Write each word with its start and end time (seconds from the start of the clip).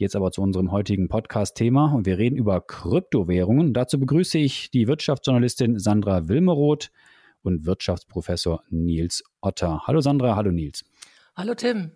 Jetzt 0.00 0.14
aber 0.14 0.30
zu 0.30 0.42
unserem 0.42 0.70
heutigen 0.70 1.08
Podcast-Thema 1.08 1.92
und 1.92 2.06
wir 2.06 2.18
reden 2.18 2.36
über 2.36 2.60
Kryptowährungen. 2.60 3.74
Dazu 3.74 3.98
begrüße 3.98 4.38
ich 4.38 4.70
die 4.70 4.86
Wirtschaftsjournalistin 4.86 5.80
Sandra 5.80 6.28
Wilmeroth 6.28 6.92
und 7.42 7.66
Wirtschaftsprofessor 7.66 8.62
Nils 8.70 9.24
Otter. 9.40 9.82
Hallo 9.88 10.00
Sandra, 10.00 10.36
hallo 10.36 10.52
Nils. 10.52 10.84
Hallo 11.34 11.52
Tim. 11.56 11.90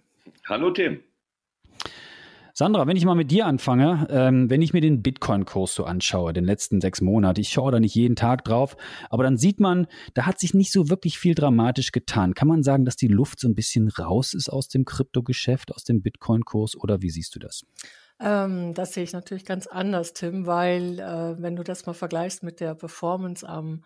Hallo 0.48 0.72
Tim. 0.72 1.00
Sandra, 2.54 2.86
wenn 2.86 2.96
ich 2.96 3.06
mal 3.06 3.14
mit 3.14 3.30
dir 3.30 3.46
anfange, 3.46 4.06
ähm, 4.10 4.50
wenn 4.50 4.60
ich 4.60 4.74
mir 4.74 4.82
den 4.82 5.02
Bitcoin-Kurs 5.02 5.74
so 5.74 5.84
anschaue, 5.84 6.34
den 6.34 6.44
letzten 6.44 6.82
sechs 6.82 7.00
Monate, 7.00 7.40
ich 7.40 7.48
schaue 7.48 7.72
da 7.72 7.80
nicht 7.80 7.94
jeden 7.94 8.14
Tag 8.14 8.44
drauf, 8.44 8.76
aber 9.08 9.22
dann 9.22 9.38
sieht 9.38 9.58
man, 9.58 9.86
da 10.12 10.26
hat 10.26 10.38
sich 10.38 10.52
nicht 10.52 10.70
so 10.70 10.90
wirklich 10.90 11.18
viel 11.18 11.34
dramatisch 11.34 11.92
getan. 11.92 12.34
Kann 12.34 12.48
man 12.48 12.62
sagen, 12.62 12.84
dass 12.84 12.96
die 12.96 13.08
Luft 13.08 13.40
so 13.40 13.48
ein 13.48 13.54
bisschen 13.54 13.88
raus 13.88 14.34
ist 14.34 14.50
aus 14.50 14.68
dem 14.68 14.84
Kryptogeschäft, 14.84 15.74
aus 15.74 15.84
dem 15.84 16.02
Bitcoin-Kurs 16.02 16.76
oder 16.76 17.00
wie 17.00 17.10
siehst 17.10 17.34
du 17.34 17.38
das? 17.38 17.64
Ähm, 18.20 18.74
das 18.74 18.92
sehe 18.92 19.04
ich 19.04 19.14
natürlich 19.14 19.46
ganz 19.46 19.66
anders, 19.66 20.12
Tim, 20.12 20.44
weil 20.46 21.00
äh, 21.00 21.42
wenn 21.42 21.56
du 21.56 21.64
das 21.64 21.86
mal 21.86 21.94
vergleichst 21.94 22.42
mit 22.42 22.60
der 22.60 22.74
Performance 22.74 23.48
am 23.48 23.82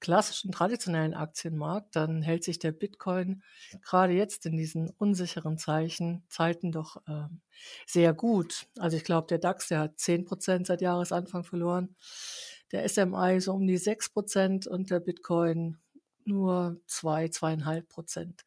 klassischen 0.00 0.52
traditionellen 0.52 1.14
Aktienmarkt, 1.14 1.94
dann 1.94 2.22
hält 2.22 2.44
sich 2.44 2.58
der 2.58 2.72
Bitcoin 2.72 3.42
gerade 3.82 4.14
jetzt 4.14 4.46
in 4.46 4.56
diesen 4.56 4.90
unsicheren 4.98 5.58
Zeichen, 5.58 6.24
Zeiten 6.28 6.72
doch 6.72 6.96
äh, 7.06 7.28
sehr 7.86 8.14
gut. 8.14 8.66
Also 8.78 8.96
ich 8.96 9.04
glaube, 9.04 9.26
der 9.28 9.38
DAX, 9.38 9.68
der 9.68 9.80
hat 9.80 9.98
zehn 9.98 10.24
Prozent 10.24 10.66
seit 10.66 10.80
Jahresanfang 10.80 11.44
verloren, 11.44 11.94
der 12.72 12.88
SMI 12.88 13.40
so 13.40 13.52
um 13.52 13.66
die 13.66 13.76
sechs 13.76 14.08
Prozent 14.08 14.66
und 14.66 14.90
der 14.90 15.00
Bitcoin 15.00 15.78
nur 16.24 16.80
zwei, 16.86 17.28
zweieinhalb 17.28 17.88
Prozent. 17.88 18.44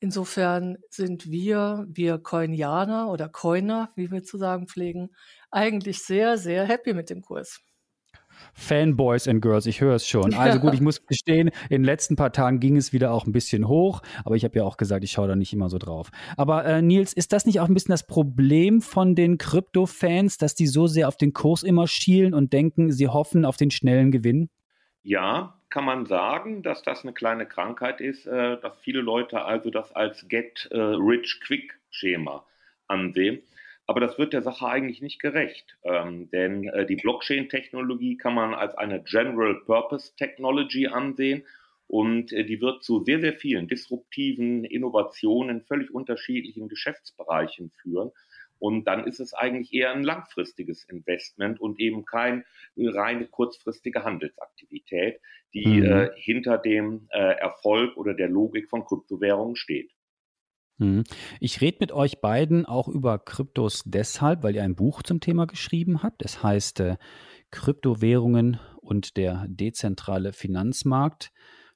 Insofern 0.00 0.78
sind 0.88 1.30
wir, 1.30 1.86
wir 1.88 2.18
Coinianer 2.18 3.10
oder 3.10 3.28
Coiner, 3.28 3.90
wie 3.96 4.10
wir 4.10 4.22
zu 4.22 4.38
sagen 4.38 4.66
pflegen, 4.66 5.10
eigentlich 5.50 6.02
sehr, 6.02 6.38
sehr 6.38 6.64
happy 6.64 6.94
mit 6.94 7.10
dem 7.10 7.20
Kurs. 7.20 7.60
Fanboys 8.54 9.28
and 9.28 9.42
Girls, 9.42 9.66
ich 9.66 9.80
höre 9.80 9.94
es 9.94 10.06
schon. 10.06 10.34
Also 10.34 10.60
gut, 10.60 10.74
ich 10.74 10.80
muss 10.80 11.04
gestehen, 11.06 11.48
in 11.68 11.82
den 11.82 11.84
letzten 11.84 12.16
paar 12.16 12.32
Tagen 12.32 12.60
ging 12.60 12.76
es 12.76 12.92
wieder 12.92 13.12
auch 13.12 13.26
ein 13.26 13.32
bisschen 13.32 13.68
hoch, 13.68 14.02
aber 14.24 14.36
ich 14.36 14.44
habe 14.44 14.58
ja 14.58 14.64
auch 14.64 14.76
gesagt, 14.76 15.04
ich 15.04 15.12
schaue 15.12 15.28
da 15.28 15.36
nicht 15.36 15.52
immer 15.52 15.68
so 15.68 15.78
drauf. 15.78 16.10
Aber 16.36 16.64
äh, 16.64 16.82
Nils, 16.82 17.12
ist 17.12 17.32
das 17.32 17.46
nicht 17.46 17.60
auch 17.60 17.68
ein 17.68 17.74
bisschen 17.74 17.92
das 17.92 18.06
Problem 18.06 18.80
von 18.80 19.14
den 19.14 19.38
Krypto-Fans, 19.38 20.38
dass 20.38 20.54
die 20.54 20.66
so 20.66 20.86
sehr 20.86 21.08
auf 21.08 21.16
den 21.16 21.32
Kurs 21.32 21.62
immer 21.62 21.86
schielen 21.86 22.34
und 22.34 22.52
denken, 22.52 22.92
sie 22.92 23.08
hoffen 23.08 23.44
auf 23.44 23.56
den 23.56 23.70
schnellen 23.70 24.10
Gewinn? 24.10 24.50
Ja, 25.02 25.60
kann 25.70 25.84
man 25.84 26.04
sagen, 26.04 26.62
dass 26.62 26.82
das 26.82 27.04
eine 27.04 27.12
kleine 27.12 27.46
Krankheit 27.46 28.00
ist, 28.00 28.26
äh, 28.26 28.60
dass 28.60 28.76
viele 28.80 29.00
Leute 29.00 29.44
also 29.44 29.70
das 29.70 29.92
als 29.92 30.28
Get 30.28 30.68
äh, 30.72 30.78
Rich 30.78 31.40
Quick 31.44 31.78
Schema 31.90 32.44
ansehen. 32.86 33.40
Aber 33.90 33.98
das 33.98 34.18
wird 34.18 34.32
der 34.34 34.42
Sache 34.42 34.68
eigentlich 34.68 35.02
nicht 35.02 35.20
gerecht, 35.20 35.76
ähm, 35.82 36.30
denn 36.30 36.68
äh, 36.68 36.86
die 36.86 36.94
Blockchain-Technologie 36.94 38.16
kann 38.16 38.34
man 38.34 38.54
als 38.54 38.76
eine 38.76 39.02
General 39.02 39.56
Purpose 39.66 40.14
Technology 40.14 40.86
ansehen 40.86 41.42
und 41.88 42.32
äh, 42.32 42.44
die 42.44 42.60
wird 42.60 42.84
zu 42.84 43.02
sehr, 43.02 43.18
sehr 43.18 43.32
vielen 43.32 43.66
disruptiven 43.66 44.64
Innovationen 44.64 45.56
in 45.56 45.62
völlig 45.64 45.92
unterschiedlichen 45.92 46.68
Geschäftsbereichen 46.68 47.72
führen. 47.82 48.12
Und 48.60 48.84
dann 48.84 49.08
ist 49.08 49.18
es 49.18 49.34
eigentlich 49.34 49.72
eher 49.72 49.90
ein 49.90 50.04
langfristiges 50.04 50.84
Investment 50.84 51.60
und 51.60 51.80
eben 51.80 52.04
keine 52.04 52.44
reine 52.76 53.26
kurzfristige 53.26 54.04
Handelsaktivität, 54.04 55.20
die 55.52 55.80
mhm. 55.80 55.84
äh, 55.84 56.10
hinter 56.14 56.58
dem 56.58 57.08
äh, 57.10 57.18
Erfolg 57.18 57.96
oder 57.96 58.14
der 58.14 58.28
Logik 58.28 58.70
von 58.70 58.84
Kryptowährungen 58.84 59.56
steht. 59.56 59.90
Mhm. 60.80 61.04
Ich 61.40 61.60
rede 61.60 61.78
mit 61.80 61.92
euch 61.92 62.20
beiden 62.20 62.66
auch 62.66 62.88
über 62.88 63.18
Kryptos 63.18 63.82
deshalb, 63.84 64.42
weil 64.42 64.56
ihr 64.56 64.64
ein 64.64 64.74
Buch 64.74 65.02
zum 65.02 65.20
Thema 65.20 65.46
geschrieben 65.46 66.02
habt. 66.02 66.24
Es 66.24 66.42
heißt 66.42 66.80
äh, 66.80 66.96
Kryptowährungen 67.50 68.58
und 68.80 69.16
der 69.16 69.46
dezentrale 69.48 70.32
Finanzmarkt. 70.32 71.30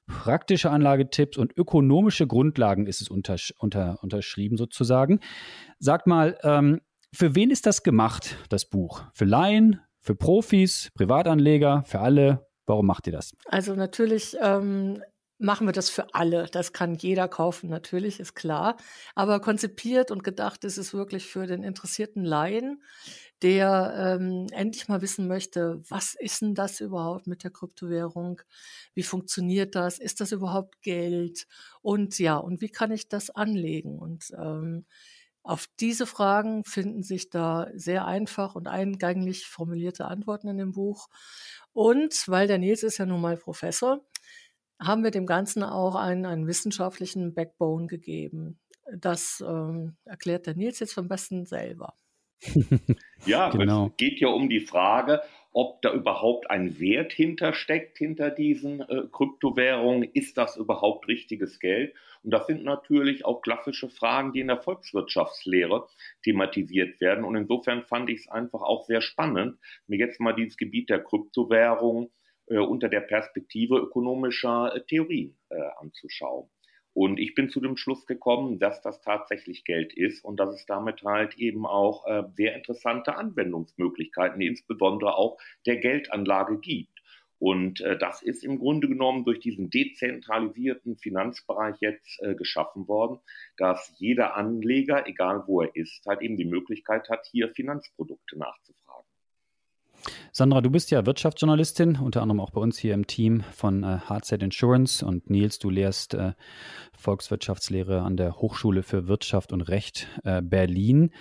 Praktische 0.07 0.69
Anlagetipps 0.69 1.37
und 1.37 1.55
ökonomische 1.57 2.27
Grundlagen 2.27 2.87
ist 2.87 3.01
es 3.01 3.09
unter, 3.09 3.37
unter, 3.57 4.03
unterschrieben 4.03 4.57
sozusagen. 4.57 5.19
Sagt 5.79 6.07
mal, 6.07 6.37
ähm, 6.43 6.81
für 7.13 7.35
wen 7.35 7.49
ist 7.49 7.65
das 7.65 7.83
gemacht, 7.83 8.37
das 8.49 8.65
Buch? 8.65 9.03
Für 9.13 9.25
Laien, 9.25 9.79
für 10.01 10.15
Profis, 10.15 10.89
Privatanleger, 10.95 11.83
für 11.85 11.99
alle? 11.99 12.45
Warum 12.65 12.87
macht 12.87 13.07
ihr 13.07 13.13
das? 13.13 13.33
Also 13.45 13.75
natürlich 13.75 14.35
ähm, 14.41 15.01
machen 15.37 15.67
wir 15.67 15.73
das 15.73 15.89
für 15.89 16.13
alle. 16.13 16.47
Das 16.51 16.73
kann 16.73 16.95
jeder 16.95 17.27
kaufen, 17.27 17.69
natürlich, 17.69 18.19
ist 18.19 18.35
klar. 18.35 18.77
Aber 19.15 19.39
konzipiert 19.41 20.11
und 20.11 20.23
gedacht 20.23 20.63
ist 20.63 20.77
es 20.77 20.93
wirklich 20.93 21.27
für 21.27 21.45
den 21.47 21.63
interessierten 21.63 22.23
Laien, 22.23 22.81
der 23.41 24.17
ähm, 24.19 24.47
endlich 24.51 24.87
mal 24.87 25.01
wissen 25.01 25.27
möchte, 25.27 25.81
was 25.89 26.15
ist 26.17 26.41
denn 26.41 26.55
das 26.55 26.79
überhaupt 26.79 27.27
mit 27.27 27.43
der 27.43 27.51
Kryptowährung? 27.51 28.41
Wie 28.93 29.03
funktioniert 29.03 29.75
das? 29.75 29.99
Ist 29.99 30.21
das 30.21 30.31
überhaupt 30.31 30.81
Geld? 30.81 31.47
Und 31.81 32.17
ja, 32.19 32.37
und 32.37 32.61
wie 32.61 32.69
kann 32.69 32.91
ich 32.91 33.09
das 33.09 33.29
anlegen? 33.29 33.99
Und 33.99 34.31
ähm, 34.37 34.85
auf 35.43 35.67
diese 35.79 36.07
Fragen 36.07 36.63
finden 36.65 37.03
sich 37.03 37.29
da 37.29 37.67
sehr 37.75 38.05
einfach 38.05 38.55
und 38.55 38.67
eingänglich 38.67 39.45
formulierte 39.45 40.05
Antworten 40.05 40.47
in 40.47 40.57
dem 40.57 40.71
Buch. 40.71 41.07
Und 41.73 42.27
weil 42.27 42.47
der 42.47 42.57
Nils 42.57 42.83
ist 42.83 42.97
ja 42.97 43.05
nun 43.05 43.21
mal 43.21 43.37
Professor, 43.37 44.03
haben 44.79 45.03
wir 45.03 45.11
dem 45.11 45.25
Ganzen 45.25 45.63
auch 45.63 45.95
einen, 45.95 46.25
einen 46.25 46.47
wissenschaftlichen 46.47 47.33
Backbone 47.33 47.87
gegeben. 47.87 48.59
Das 48.97 49.43
ähm, 49.45 49.95
erklärt 50.05 50.45
der 50.45 50.55
Nils 50.55 50.79
jetzt 50.79 50.97
am 50.97 51.07
besten 51.07 51.45
selber. 51.45 51.95
ja, 53.25 53.49
genau. 53.49 53.87
es 53.87 53.97
geht 53.97 54.19
ja 54.19 54.27
um 54.27 54.49
die 54.49 54.59
Frage, 54.59 55.21
ob 55.51 55.81
da 55.81 55.93
überhaupt 55.93 56.49
ein 56.49 56.79
Wert 56.79 57.13
hintersteckt 57.13 57.97
hinter 57.97 58.29
diesen 58.29 58.81
äh, 58.81 59.03
Kryptowährungen. 59.11 60.03
Ist 60.03 60.37
das 60.37 60.57
überhaupt 60.57 61.07
richtiges 61.07 61.59
Geld? 61.59 61.95
Und 62.23 62.31
das 62.31 62.45
sind 62.45 62.63
natürlich 62.63 63.23
auch 63.23 63.41
klassische 63.41 63.89
Fragen, 63.89 64.33
die 64.33 64.41
in 64.41 64.47
der 64.47 64.61
Volkswirtschaftslehre 64.61 65.87
thematisiert 66.23 66.99
werden. 66.99 67.23
Und 67.23 67.35
insofern 67.35 67.83
fand 67.83 68.09
ich 68.09 68.21
es 68.21 68.27
einfach 68.27 68.61
auch 68.61 68.83
sehr 68.83 69.01
spannend, 69.01 69.57
mir 69.87 69.97
jetzt 69.97 70.19
mal 70.19 70.33
dieses 70.33 70.57
Gebiet 70.57 70.89
der 70.89 71.01
Kryptowährungen 71.01 72.07
äh, 72.07 72.24
unter 72.47 72.89
der 72.89 73.01
Perspektive 73.01 73.77
ökonomischer 73.77 74.75
äh, 74.75 74.81
Theorien 74.85 75.37
äh, 75.49 75.55
anzuschauen. 75.79 76.49
Und 76.93 77.19
ich 77.19 77.35
bin 77.35 77.49
zu 77.49 77.59
dem 77.59 77.75
Schluss 77.75 78.05
gekommen, 78.05 78.57
dass 78.57 78.81
das 78.81 79.01
tatsächlich 79.01 79.65
Geld 79.65 79.93
ist 79.93 80.23
und 80.23 80.39
dass 80.39 80.55
es 80.55 80.65
damit 80.65 81.03
halt 81.03 81.35
eben 81.37 81.65
auch 81.65 82.07
äh, 82.07 82.23
sehr 82.35 82.55
interessante 82.55 83.17
Anwendungsmöglichkeiten, 83.17 84.39
insbesondere 84.39 85.15
auch 85.17 85.37
der 85.65 85.75
Geldanlage 85.77 86.57
gibt. 86.57 87.01
Und 87.37 87.81
äh, 87.81 87.97
das 87.97 88.21
ist 88.21 88.45
im 88.45 88.59
Grunde 88.59 88.87
genommen 88.87 89.25
durch 89.25 89.39
diesen 89.39 89.69
dezentralisierten 89.69 90.95
Finanzbereich 90.95 91.75
jetzt 91.81 92.21
äh, 92.21 92.33
geschaffen 92.33 92.87
worden, 92.87 93.19
dass 93.57 93.93
jeder 93.97 94.35
Anleger, 94.35 95.05
egal 95.05 95.43
wo 95.47 95.63
er 95.63 95.75
ist, 95.75 96.05
halt 96.05 96.21
eben 96.21 96.37
die 96.37 96.45
Möglichkeit 96.45 97.09
hat, 97.09 97.27
hier 97.29 97.49
Finanzprodukte 97.49 98.37
nachzufragen. 98.37 99.05
Sandra, 100.31 100.61
du 100.61 100.69
bist 100.69 100.91
ja 100.91 101.05
Wirtschaftsjournalistin, 101.05 101.97
unter 101.97 102.21
anderem 102.21 102.39
auch 102.39 102.51
bei 102.51 102.61
uns 102.61 102.77
hier 102.77 102.93
im 102.93 103.07
Team 103.07 103.43
von 103.53 103.83
äh, 103.83 103.99
Hardset 104.05 104.43
Insurance. 104.43 105.05
Und 105.05 105.29
Nils, 105.29 105.59
du 105.59 105.69
lehrst 105.69 106.13
äh, 106.13 106.33
Volkswirtschaftslehre 106.97 108.01
an 108.01 108.17
der 108.17 108.35
Hochschule 108.35 108.83
für 108.83 109.07
Wirtschaft 109.07 109.51
und 109.53 109.61
Recht 109.61 110.07
äh, 110.23 110.41
Berlin. 110.41 111.11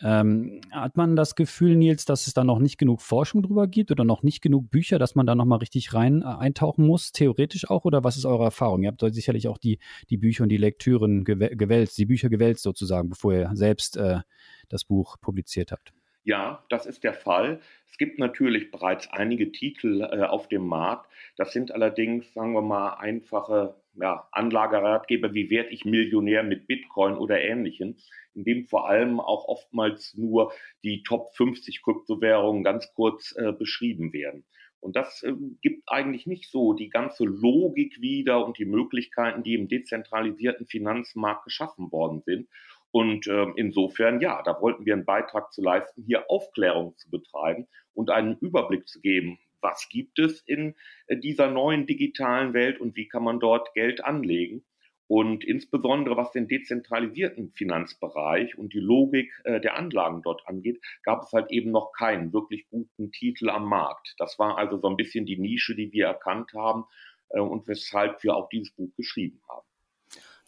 Ähm, 0.00 0.60
hat 0.70 0.96
man 0.96 1.16
das 1.16 1.34
Gefühl, 1.34 1.74
Nils, 1.76 2.04
dass 2.04 2.28
es 2.28 2.34
da 2.34 2.44
noch 2.44 2.60
nicht 2.60 2.78
genug 2.78 3.02
Forschung 3.02 3.42
drüber 3.42 3.66
gibt 3.66 3.90
oder 3.90 4.04
noch 4.04 4.22
nicht 4.22 4.42
genug 4.42 4.70
Bücher, 4.70 4.98
dass 4.98 5.16
man 5.16 5.26
da 5.26 5.34
nochmal 5.34 5.58
richtig 5.58 5.92
rein 5.92 6.22
äh, 6.22 6.26
eintauchen 6.26 6.86
muss, 6.86 7.10
theoretisch 7.10 7.68
auch? 7.68 7.84
Oder 7.84 8.04
was 8.04 8.16
ist 8.16 8.24
eure 8.24 8.44
Erfahrung? 8.44 8.82
Ihr 8.82 8.90
habt 8.90 9.14
sicherlich 9.14 9.48
auch 9.48 9.58
die, 9.58 9.78
die 10.08 10.16
Bücher 10.16 10.44
und 10.44 10.50
die 10.50 10.56
Lektüren 10.56 11.24
gewälzt, 11.24 11.98
die 11.98 12.06
Bücher 12.06 12.28
gewälzt 12.28 12.62
sozusagen, 12.62 13.08
bevor 13.08 13.32
ihr 13.32 13.50
selbst 13.54 13.96
äh, 13.96 14.20
das 14.68 14.84
Buch 14.84 15.16
publiziert 15.20 15.72
habt. 15.72 15.92
Ja, 16.28 16.62
das 16.68 16.84
ist 16.84 17.04
der 17.04 17.14
Fall. 17.14 17.58
Es 17.90 17.96
gibt 17.96 18.18
natürlich 18.18 18.70
bereits 18.70 19.10
einige 19.10 19.50
Titel 19.50 20.02
äh, 20.02 20.24
auf 20.24 20.46
dem 20.46 20.66
Markt. 20.66 21.10
Das 21.38 21.54
sind 21.54 21.72
allerdings, 21.72 22.34
sagen 22.34 22.52
wir 22.52 22.60
mal, 22.60 22.96
einfache 22.96 23.76
ja, 23.94 24.28
Anlageratgeber, 24.32 25.32
wie 25.32 25.48
werde 25.48 25.70
ich 25.70 25.86
Millionär 25.86 26.42
mit 26.42 26.66
Bitcoin 26.66 27.14
oder 27.14 27.40
ähnlichem, 27.40 27.96
in 28.34 28.44
dem 28.44 28.66
vor 28.66 28.90
allem 28.90 29.20
auch 29.20 29.48
oftmals 29.48 30.18
nur 30.18 30.52
die 30.84 31.02
Top 31.02 31.34
50 31.34 31.80
Kryptowährungen 31.82 32.62
ganz 32.62 32.92
kurz 32.92 33.34
äh, 33.34 33.52
beschrieben 33.52 34.12
werden. 34.12 34.44
Und 34.80 34.96
das 34.96 35.22
äh, 35.22 35.32
gibt 35.62 35.88
eigentlich 35.88 36.26
nicht 36.26 36.50
so 36.50 36.74
die 36.74 36.90
ganze 36.90 37.24
Logik 37.24 38.02
wieder 38.02 38.44
und 38.44 38.58
die 38.58 38.66
Möglichkeiten, 38.66 39.42
die 39.42 39.54
im 39.54 39.68
dezentralisierten 39.68 40.66
Finanzmarkt 40.66 41.44
geschaffen 41.44 41.90
worden 41.90 42.20
sind. 42.26 42.48
Und 42.90 43.26
äh, 43.26 43.46
insofern, 43.56 44.20
ja, 44.20 44.42
da 44.42 44.60
wollten 44.60 44.86
wir 44.86 44.94
einen 44.94 45.04
Beitrag 45.04 45.52
zu 45.52 45.62
leisten, 45.62 46.04
hier 46.04 46.30
Aufklärung 46.30 46.96
zu 46.96 47.10
betreiben 47.10 47.66
und 47.92 48.10
einen 48.10 48.38
Überblick 48.38 48.88
zu 48.88 49.00
geben, 49.00 49.38
was 49.60 49.88
gibt 49.90 50.18
es 50.18 50.40
in 50.42 50.74
äh, 51.06 51.16
dieser 51.16 51.50
neuen 51.50 51.86
digitalen 51.86 52.54
Welt 52.54 52.80
und 52.80 52.96
wie 52.96 53.08
kann 53.08 53.24
man 53.24 53.40
dort 53.40 53.74
Geld 53.74 54.04
anlegen. 54.04 54.64
Und 55.06 55.42
insbesondere 55.42 56.18
was 56.18 56.32
den 56.32 56.48
dezentralisierten 56.48 57.50
Finanzbereich 57.50 58.58
und 58.58 58.74
die 58.74 58.80
Logik 58.80 59.32
äh, 59.44 59.58
der 59.58 59.76
Anlagen 59.76 60.20
dort 60.22 60.46
angeht, 60.46 60.82
gab 61.02 61.22
es 61.24 61.32
halt 61.32 61.50
eben 61.50 61.70
noch 61.70 61.92
keinen 61.92 62.32
wirklich 62.32 62.68
guten 62.68 63.10
Titel 63.10 63.48
am 63.48 63.68
Markt. 63.68 64.14
Das 64.18 64.38
war 64.38 64.58
also 64.58 64.76
so 64.76 64.88
ein 64.88 64.96
bisschen 64.96 65.24
die 65.24 65.38
Nische, 65.38 65.74
die 65.74 65.92
wir 65.92 66.06
erkannt 66.06 66.52
haben 66.52 66.84
äh, 67.30 67.40
und 67.40 67.66
weshalb 67.68 68.22
wir 68.22 68.36
auch 68.36 68.50
dieses 68.50 68.74
Buch 68.74 68.94
geschrieben 68.96 69.40
haben. 69.48 69.67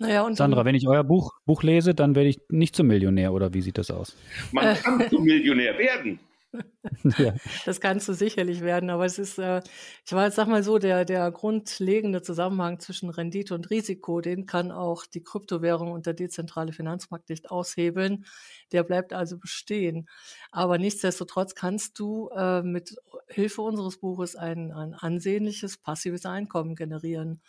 Naja, 0.00 0.23
und 0.23 0.35
Sandra, 0.35 0.64
wenn 0.64 0.75
ich 0.75 0.88
euer 0.88 1.05
Buch, 1.05 1.35
Buch 1.44 1.62
lese, 1.62 1.94
dann 1.94 2.14
werde 2.14 2.31
ich 2.31 2.41
nicht 2.49 2.75
zum 2.75 2.87
Millionär, 2.87 3.35
oder 3.35 3.52
wie 3.52 3.61
sieht 3.61 3.76
das 3.76 3.91
aus? 3.91 4.17
Man 4.50 4.75
kann 4.75 5.11
zum 5.11 5.25
Millionär 5.25 5.76
werden. 5.76 6.19
ja. 7.19 7.35
Das 7.64 7.81
kannst 7.81 8.08
du 8.08 8.12
sicherlich 8.12 8.61
werden, 8.61 8.91
aber 8.91 9.05
es 9.05 9.19
ist, 9.19 9.38
äh, 9.38 9.62
ich 10.05 10.12
war 10.12 10.25
jetzt 10.25 10.37
sag 10.37 10.49
mal 10.49 10.62
so, 10.62 10.79
der, 10.79 11.05
der 11.05 11.31
grundlegende 11.31 12.23
Zusammenhang 12.23 12.81
zwischen 12.81 13.11
Rendite 13.11 13.55
und 13.55 13.70
Risiko, 13.70 14.20
den 14.20 14.47
kann 14.47 14.73
auch 14.73 15.06
die 15.06 15.23
Kryptowährung 15.23 15.93
und 15.93 16.06
der 16.06 16.14
dezentrale 16.14 16.73
Finanzmarkt 16.73 17.29
nicht 17.29 17.50
aushebeln. 17.50 18.25
Der 18.73 18.82
bleibt 18.82 19.12
also 19.12 19.38
bestehen. 19.38 20.08
Aber 20.50 20.79
nichtsdestotrotz 20.79 21.55
kannst 21.55 21.99
du 21.99 22.29
äh, 22.31 22.62
mit 22.62 22.97
Hilfe 23.29 23.62
unseres 23.62 23.99
Buches 23.99 24.35
ein, 24.35 24.73
ein 24.73 24.94
ansehnliches 24.94 25.79
passives 25.79 26.26
Einkommen 26.26 26.75
generieren. 26.75 27.41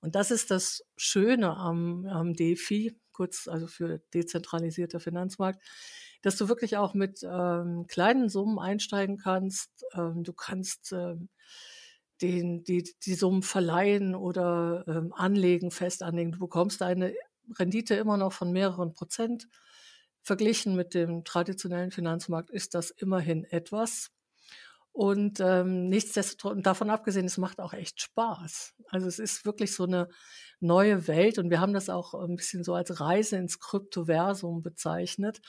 Und 0.00 0.14
das 0.14 0.30
ist 0.30 0.50
das 0.50 0.84
Schöne 0.96 1.56
am, 1.56 2.06
am 2.06 2.34
DeFi, 2.34 2.96
kurz 3.12 3.48
also 3.48 3.66
für 3.66 4.00
dezentralisierter 4.12 5.00
Finanzmarkt 5.00 5.62
dass 6.22 6.36
du 6.36 6.48
wirklich 6.48 6.76
auch 6.76 6.94
mit 6.94 7.20
ähm, 7.22 7.86
kleinen 7.88 8.28
Summen 8.28 8.58
einsteigen 8.58 9.16
kannst. 9.16 9.70
Ähm, 9.94 10.22
du 10.22 10.32
kannst 10.32 10.92
ähm, 10.92 11.28
den, 12.20 12.62
die, 12.64 12.84
die 13.04 13.14
Summen 13.14 13.42
verleihen 13.42 14.14
oder 14.14 14.84
ähm, 14.86 15.12
anlegen, 15.14 15.70
fest 15.70 16.02
anlegen. 16.02 16.32
Du 16.32 16.38
bekommst 16.38 16.82
eine 16.82 17.14
Rendite 17.58 17.94
immer 17.94 18.16
noch 18.16 18.32
von 18.32 18.52
mehreren 18.52 18.92
Prozent. 18.92 19.48
Verglichen 20.22 20.76
mit 20.76 20.92
dem 20.92 21.24
traditionellen 21.24 21.90
Finanzmarkt 21.90 22.50
ist 22.50 22.74
das 22.74 22.90
immerhin 22.90 23.44
etwas. 23.44 24.10
Und 24.92 25.40
ähm, 25.40 25.88
nichtsdestotrotz, 25.88 26.62
davon 26.62 26.90
abgesehen, 26.90 27.26
es 27.26 27.38
macht 27.38 27.60
auch 27.60 27.72
echt 27.72 28.00
Spaß. 28.00 28.74
Also 28.88 29.06
es 29.06 29.18
ist 29.18 29.44
wirklich 29.44 29.74
so 29.74 29.84
eine 29.84 30.08
neue 30.58 31.06
Welt 31.06 31.38
und 31.38 31.48
wir 31.48 31.60
haben 31.60 31.72
das 31.72 31.88
auch 31.88 32.14
ein 32.14 32.36
bisschen 32.36 32.64
so 32.64 32.74
als 32.74 33.00
Reise 33.00 33.36
ins 33.36 33.60
Kryptoversum 33.60 34.62
bezeichnet. 34.62 35.40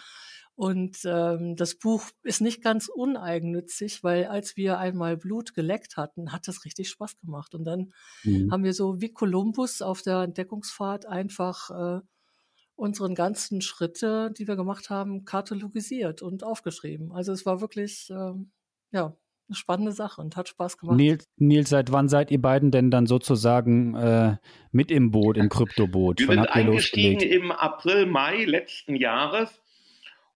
Und 0.55 0.99
ähm, 1.05 1.55
das 1.55 1.75
Buch 1.79 2.03
ist 2.23 2.41
nicht 2.41 2.61
ganz 2.61 2.87
uneigennützig, 2.87 4.03
weil 4.03 4.25
als 4.25 4.57
wir 4.57 4.77
einmal 4.77 5.17
Blut 5.17 5.55
geleckt 5.55 5.97
hatten, 5.97 6.31
hat 6.31 6.47
das 6.47 6.65
richtig 6.65 6.89
Spaß 6.89 7.17
gemacht. 7.19 7.55
Und 7.55 7.63
dann 7.63 7.93
mhm. 8.23 8.51
haben 8.51 8.63
wir 8.63 8.73
so 8.73 9.01
wie 9.01 9.11
Kolumbus 9.11 9.81
auf 9.81 10.03
der 10.03 10.21
Entdeckungsfahrt 10.21 11.07
einfach 11.07 11.71
äh, 11.71 12.01
unseren 12.75 13.15
ganzen 13.15 13.61
Schritte, 13.61 14.31
die 14.37 14.47
wir 14.47 14.55
gemacht 14.55 14.89
haben, 14.89 15.25
katalogisiert 15.25 16.21
und 16.21 16.43
aufgeschrieben. 16.43 17.11
Also 17.11 17.31
es 17.31 17.45
war 17.45 17.59
wirklich 17.61 18.09
äh, 18.11 18.33
ja 18.91 19.17
eine 19.51 19.57
spannende 19.57 19.91
Sache 19.91 20.21
und 20.21 20.35
hat 20.37 20.47
Spaß 20.47 20.77
gemacht. 20.77 20.97
Nils, 20.97 21.29
Nils, 21.37 21.69
seit 21.69 21.91
wann 21.91 22.07
seid 22.09 22.31
ihr 22.31 22.41
beiden 22.41 22.71
denn 22.71 22.89
dann 22.89 23.05
sozusagen 23.05 23.95
äh, 23.95 24.37
mit 24.71 24.91
im 24.91 25.11
Boot, 25.11 25.37
im 25.37 25.49
Kryptoboot? 25.49 26.19
Wir 26.19 26.27
sind 26.27 26.47
eingestiegen 26.47 27.19
im 27.21 27.51
April, 27.51 28.05
Mai 28.05 28.45
letzten 28.45 28.95
Jahres 28.95 29.61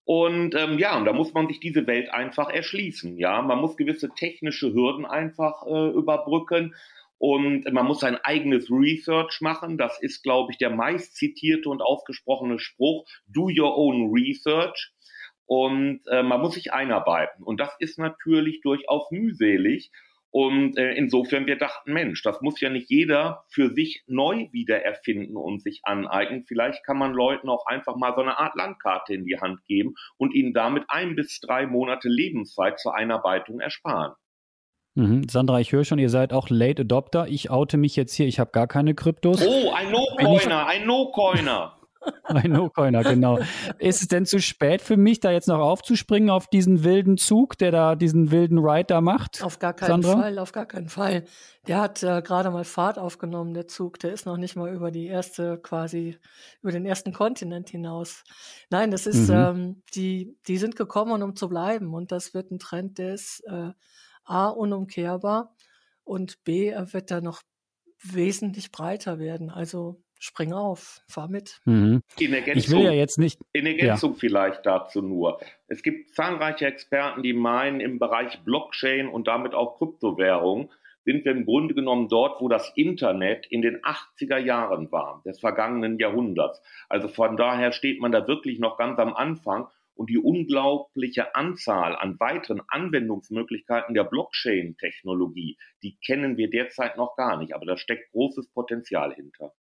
und 0.05 0.53
ähm, 0.53 0.77
ja, 0.77 0.97
und 0.97 1.05
da 1.05 1.13
muss 1.13 1.33
man 1.33 1.47
sich 1.47 1.59
diese 1.59 1.87
Welt 1.87 2.13
einfach 2.13 2.49
erschließen. 2.49 3.17
Ja, 3.17 3.41
man 3.41 3.59
muss 3.59 3.75
gewisse 3.75 4.09
technische 4.13 4.71
Hürden 4.71 5.05
einfach 5.05 5.65
äh, 5.65 5.89
überbrücken 5.89 6.75
und 7.17 7.71
man 7.71 7.87
muss 7.87 8.01
sein 8.01 8.17
eigenes 8.23 8.69
Research 8.69 9.41
machen. 9.41 9.79
Das 9.79 9.99
ist, 9.99 10.21
glaube 10.21 10.51
ich, 10.51 10.59
der 10.59 10.69
meist 10.69 11.15
zitierte 11.15 11.69
und 11.69 11.81
ausgesprochene 11.81 12.59
Spruch: 12.59 13.05
Do 13.27 13.49
your 13.49 13.75
own 13.75 14.11
research. 14.13 14.91
Und 15.45 16.01
äh, 16.07 16.23
man 16.23 16.41
muss 16.41 16.55
sich 16.55 16.73
einarbeiten. 16.73 17.43
Und 17.43 17.59
das 17.59 17.75
ist 17.79 17.99
natürlich 17.99 18.61
durchaus 18.61 19.11
mühselig. 19.11 19.91
Und 20.31 20.77
äh, 20.77 20.91
insofern 20.95 21.45
wir 21.45 21.57
dachten, 21.57 21.93
Mensch, 21.93 22.21
das 22.21 22.41
muss 22.41 22.59
ja 22.59 22.69
nicht 22.69 22.89
jeder 22.89 23.45
für 23.47 23.73
sich 23.73 24.03
neu 24.05 24.47
wieder 24.51 24.83
erfinden 24.83 25.37
und 25.37 25.61
sich 25.61 25.79
aneignen. 25.83 26.43
Vielleicht 26.43 26.83
kann 26.83 26.97
man 26.97 27.13
Leuten 27.13 27.47
auch 27.47 27.65
einfach 27.67 27.95
mal 27.95 28.13
so 28.15 28.21
eine 28.21 28.37
Art 28.37 28.53
Landkarte 28.55 29.13
in 29.13 29.23
die 29.23 29.39
Hand 29.39 29.63
geben 29.65 29.93
und 30.17 30.33
ihnen 30.33 30.53
damit 30.53 30.83
ein 30.89 31.15
bis 31.15 31.39
drei 31.39 31.65
Monate 31.65 32.09
Lebenszeit 32.09 32.79
zur 32.79 32.95
Einarbeitung 32.95 33.61
ersparen. 33.61 34.11
Mhm. 34.95 35.27
Sandra, 35.29 35.61
ich 35.61 35.71
höre 35.71 35.85
schon, 35.85 35.99
ihr 35.99 36.09
seid 36.09 36.33
auch 36.33 36.49
Late 36.49 36.81
Adopter. 36.81 37.27
Ich 37.29 37.49
oute 37.49 37.77
mich 37.77 37.95
jetzt 37.95 38.13
hier, 38.13 38.27
ich 38.27 38.37
habe 38.37 38.51
gar 38.51 38.67
keine 38.67 38.93
Kryptos. 38.93 39.41
Oh, 39.45 39.71
ein 39.71 39.89
No-Coiner, 39.89 40.67
ein 40.67 40.85
No-Coiner. 40.85 41.77
Ein 42.23 42.51
No-Coiner, 42.51 43.03
genau. 43.03 43.39
Ist 43.77 44.01
es 44.01 44.07
denn 44.07 44.25
zu 44.25 44.39
spät 44.39 44.81
für 44.81 44.97
mich, 44.97 45.19
da 45.19 45.31
jetzt 45.31 45.47
noch 45.47 45.59
aufzuspringen 45.59 46.29
auf 46.29 46.47
diesen 46.47 46.83
wilden 46.83 47.17
Zug, 47.17 47.57
der 47.57 47.71
da 47.71 47.95
diesen 47.95 48.31
wilden 48.31 48.57
Ride 48.59 48.85
da 48.85 49.01
macht? 49.01 49.43
Auf 49.43 49.59
gar 49.59 49.73
keinen 49.73 50.01
Sandra? 50.01 50.21
Fall, 50.21 50.39
auf 50.39 50.51
gar 50.51 50.65
keinen 50.65 50.89
Fall. 50.89 51.25
Der 51.67 51.81
hat 51.81 52.03
äh, 52.03 52.21
gerade 52.21 52.49
mal 52.51 52.63
Fahrt 52.63 52.97
aufgenommen, 52.97 53.53
der 53.53 53.67
Zug. 53.67 53.99
Der 53.99 54.11
ist 54.11 54.25
noch 54.25 54.37
nicht 54.37 54.55
mal 54.55 54.73
über 54.73 54.91
die 54.91 55.05
erste, 55.05 55.57
quasi, 55.57 56.17
über 56.61 56.71
den 56.71 56.85
ersten 56.85 57.13
Kontinent 57.13 57.69
hinaus. 57.69 58.23
Nein, 58.69 58.91
das 58.91 59.07
ist, 59.07 59.29
mhm. 59.29 59.35
ähm, 59.35 59.81
die, 59.93 60.37
die 60.47 60.57
sind 60.57 60.75
gekommen, 60.75 61.21
um 61.21 61.35
zu 61.35 61.47
bleiben. 61.47 61.93
Und 61.93 62.11
das 62.11 62.33
wird 62.33 62.51
ein 62.51 62.59
Trend, 62.59 62.97
der 62.97 63.13
ist 63.13 63.43
äh, 63.47 63.71
A, 64.25 64.47
unumkehrbar 64.47 65.55
und 66.05 66.43
B, 66.43 66.69
er 66.69 66.93
wird 66.93 67.11
da 67.11 67.19
noch 67.19 67.41
wesentlich 68.01 68.71
breiter 68.71 69.19
werden. 69.19 69.49
Also 69.49 70.01
spring 70.19 70.53
auf, 70.53 71.01
fahr 71.07 71.27
mit. 71.27 71.59
Mhm. 71.65 72.01
ich 72.17 72.71
will 72.71 72.83
ja 72.83 72.91
jetzt 72.91 73.17
nicht. 73.17 73.39
In 73.53 73.65
Ergänzung 73.65 74.13
ja. 74.13 74.17
vielleicht 74.19 74.65
dazu 74.65 75.01
nur. 75.01 75.39
Es 75.67 75.83
gibt 75.83 76.13
zahlreiche 76.15 76.65
Experten, 76.65 77.23
die 77.23 77.33
meinen, 77.33 77.79
im 77.79 77.99
Bereich 77.99 78.39
Blockchain 78.43 79.07
und 79.07 79.27
damit 79.27 79.53
auch 79.53 79.77
Kryptowährung 79.77 80.71
sind 81.05 81.23
wir 81.23 81.31
im 81.31 81.45
Grunde 81.45 81.75
genommen 81.75 82.09
dort, 82.09 82.41
wo 82.41 82.49
das 82.49 82.73
Internet 82.75 83.45
in 83.47 83.61
den 83.61 83.79
80er 83.81 84.39
Jahren 84.39 84.91
war, 84.91 85.21
des 85.23 85.39
vergangenen 85.39 85.99
Jahrhunderts. 85.99 86.61
Also 86.89 87.07
von 87.07 87.37
daher 87.37 87.71
steht 87.71 88.01
man 88.01 88.11
da 88.11 88.27
wirklich 88.27 88.59
noch 88.59 88.77
ganz 88.77 88.97
am 88.97 89.13
Anfang 89.13 89.67
und 89.93 90.09
die 90.09 90.17
unglaubliche 90.17 91.35
Anzahl 91.35 91.95
an 91.95 92.19
weiteren 92.19 92.61
Anwendungsmöglichkeiten 92.67 93.93
der 93.93 94.03
Blockchain-Technologie, 94.03 95.57
die 95.83 95.97
kennen 96.05 96.37
wir 96.37 96.49
derzeit 96.49 96.97
noch 96.97 97.15
gar 97.15 97.37
nicht, 97.37 97.53
aber 97.53 97.65
da 97.65 97.77
steckt 97.77 98.11
großes 98.11 98.49
Potenzial 98.51 99.13
hinter. 99.13 99.53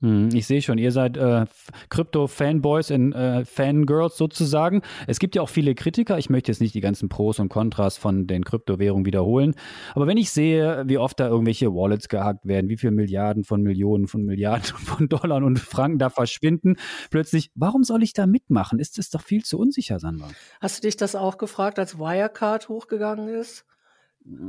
Hm, 0.00 0.28
ich 0.32 0.46
sehe 0.46 0.62
schon, 0.62 0.78
ihr 0.78 0.92
seid 0.92 1.16
äh, 1.16 1.46
Krypto-Fanboys 1.88 2.92
und 2.92 3.12
äh, 3.12 3.44
Fangirls 3.44 4.16
sozusagen. 4.16 4.82
Es 5.08 5.18
gibt 5.18 5.34
ja 5.34 5.42
auch 5.42 5.48
viele 5.48 5.74
Kritiker. 5.74 6.18
Ich 6.18 6.30
möchte 6.30 6.52
jetzt 6.52 6.60
nicht 6.60 6.74
die 6.74 6.80
ganzen 6.80 7.08
Pros 7.08 7.40
und 7.40 7.48
Kontras 7.48 7.96
von 7.96 8.28
den 8.28 8.44
Kryptowährungen 8.44 9.06
wiederholen. 9.06 9.54
Aber 9.94 10.06
wenn 10.06 10.16
ich 10.16 10.30
sehe, 10.30 10.84
wie 10.86 10.98
oft 10.98 11.18
da 11.18 11.26
irgendwelche 11.26 11.74
Wallets 11.74 12.08
gehackt 12.08 12.46
werden, 12.46 12.70
wie 12.70 12.76
viele 12.76 12.92
Milliarden 12.92 13.42
von 13.42 13.62
Millionen 13.62 14.06
von 14.06 14.24
Milliarden 14.24 14.64
von 14.76 15.08
Dollar 15.08 15.42
und 15.42 15.58
Franken 15.58 15.98
da 15.98 16.10
verschwinden, 16.10 16.76
plötzlich, 17.10 17.50
warum 17.56 17.82
soll 17.82 18.04
ich 18.04 18.12
da 18.12 18.26
mitmachen? 18.26 18.78
Ist 18.78 18.98
das 18.98 19.10
doch 19.10 19.22
viel 19.22 19.44
zu 19.44 19.58
unsicher, 19.58 19.98
Sandra. 19.98 20.28
Hast 20.60 20.78
du 20.78 20.86
dich 20.86 20.96
das 20.96 21.16
auch 21.16 21.38
gefragt, 21.38 21.80
als 21.80 21.98
Wirecard 21.98 22.68
hochgegangen 22.68 23.28
ist? 23.28 23.64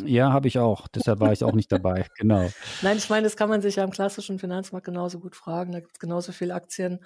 Ja, 0.04 0.34
habe 0.34 0.48
ich 0.48 0.60
auch. 0.60 0.88
Deshalb 0.88 1.20
war 1.20 1.32
ich 1.32 1.44
auch 1.44 1.54
nicht 1.54 1.72
dabei. 1.72 2.06
Genau. 2.18 2.50
Nein, 2.82 2.98
ich 2.98 3.10
meine, 3.10 3.24
das 3.24 3.38
kann 3.38 3.50
man 3.50 3.62
sich 3.62 3.78
ja 3.78 3.84
im 3.84 3.92
klassischen 3.92 4.40
Finanzmarkt 4.40 4.86
genauso 4.86 5.20
gut 5.20 5.36
fragen. 5.36 5.72
Da 5.72 5.80
gibt 5.80 5.94
es 5.94 6.00
genauso 6.00 6.34
viele 6.34 6.54
Aktien, 6.54 7.00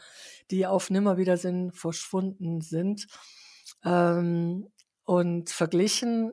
die 0.49 0.65
auf 0.65 0.89
Nimmerwiedersinn 0.89 1.71
verschwunden 1.71 2.61
sind. 2.61 3.07
Ähm, 3.85 4.69
und 5.03 5.49
verglichen 5.49 6.31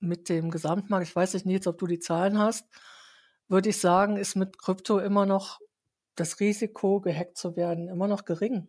mit 0.00 0.28
dem 0.28 0.50
Gesamtmarkt, 0.50 1.06
ich 1.06 1.16
weiß 1.16 1.34
nicht, 1.34 1.46
Nils, 1.46 1.66
ob 1.66 1.78
du 1.78 1.86
die 1.86 1.98
Zahlen 1.98 2.38
hast, 2.38 2.66
würde 3.48 3.70
ich 3.70 3.78
sagen, 3.78 4.16
ist 4.16 4.36
mit 4.36 4.58
Krypto 4.58 4.98
immer 4.98 5.26
noch 5.26 5.60
das 6.14 6.40
Risiko, 6.40 7.00
gehackt 7.00 7.36
zu 7.36 7.56
werden, 7.56 7.88
immer 7.88 8.08
noch 8.08 8.24
gering. 8.24 8.68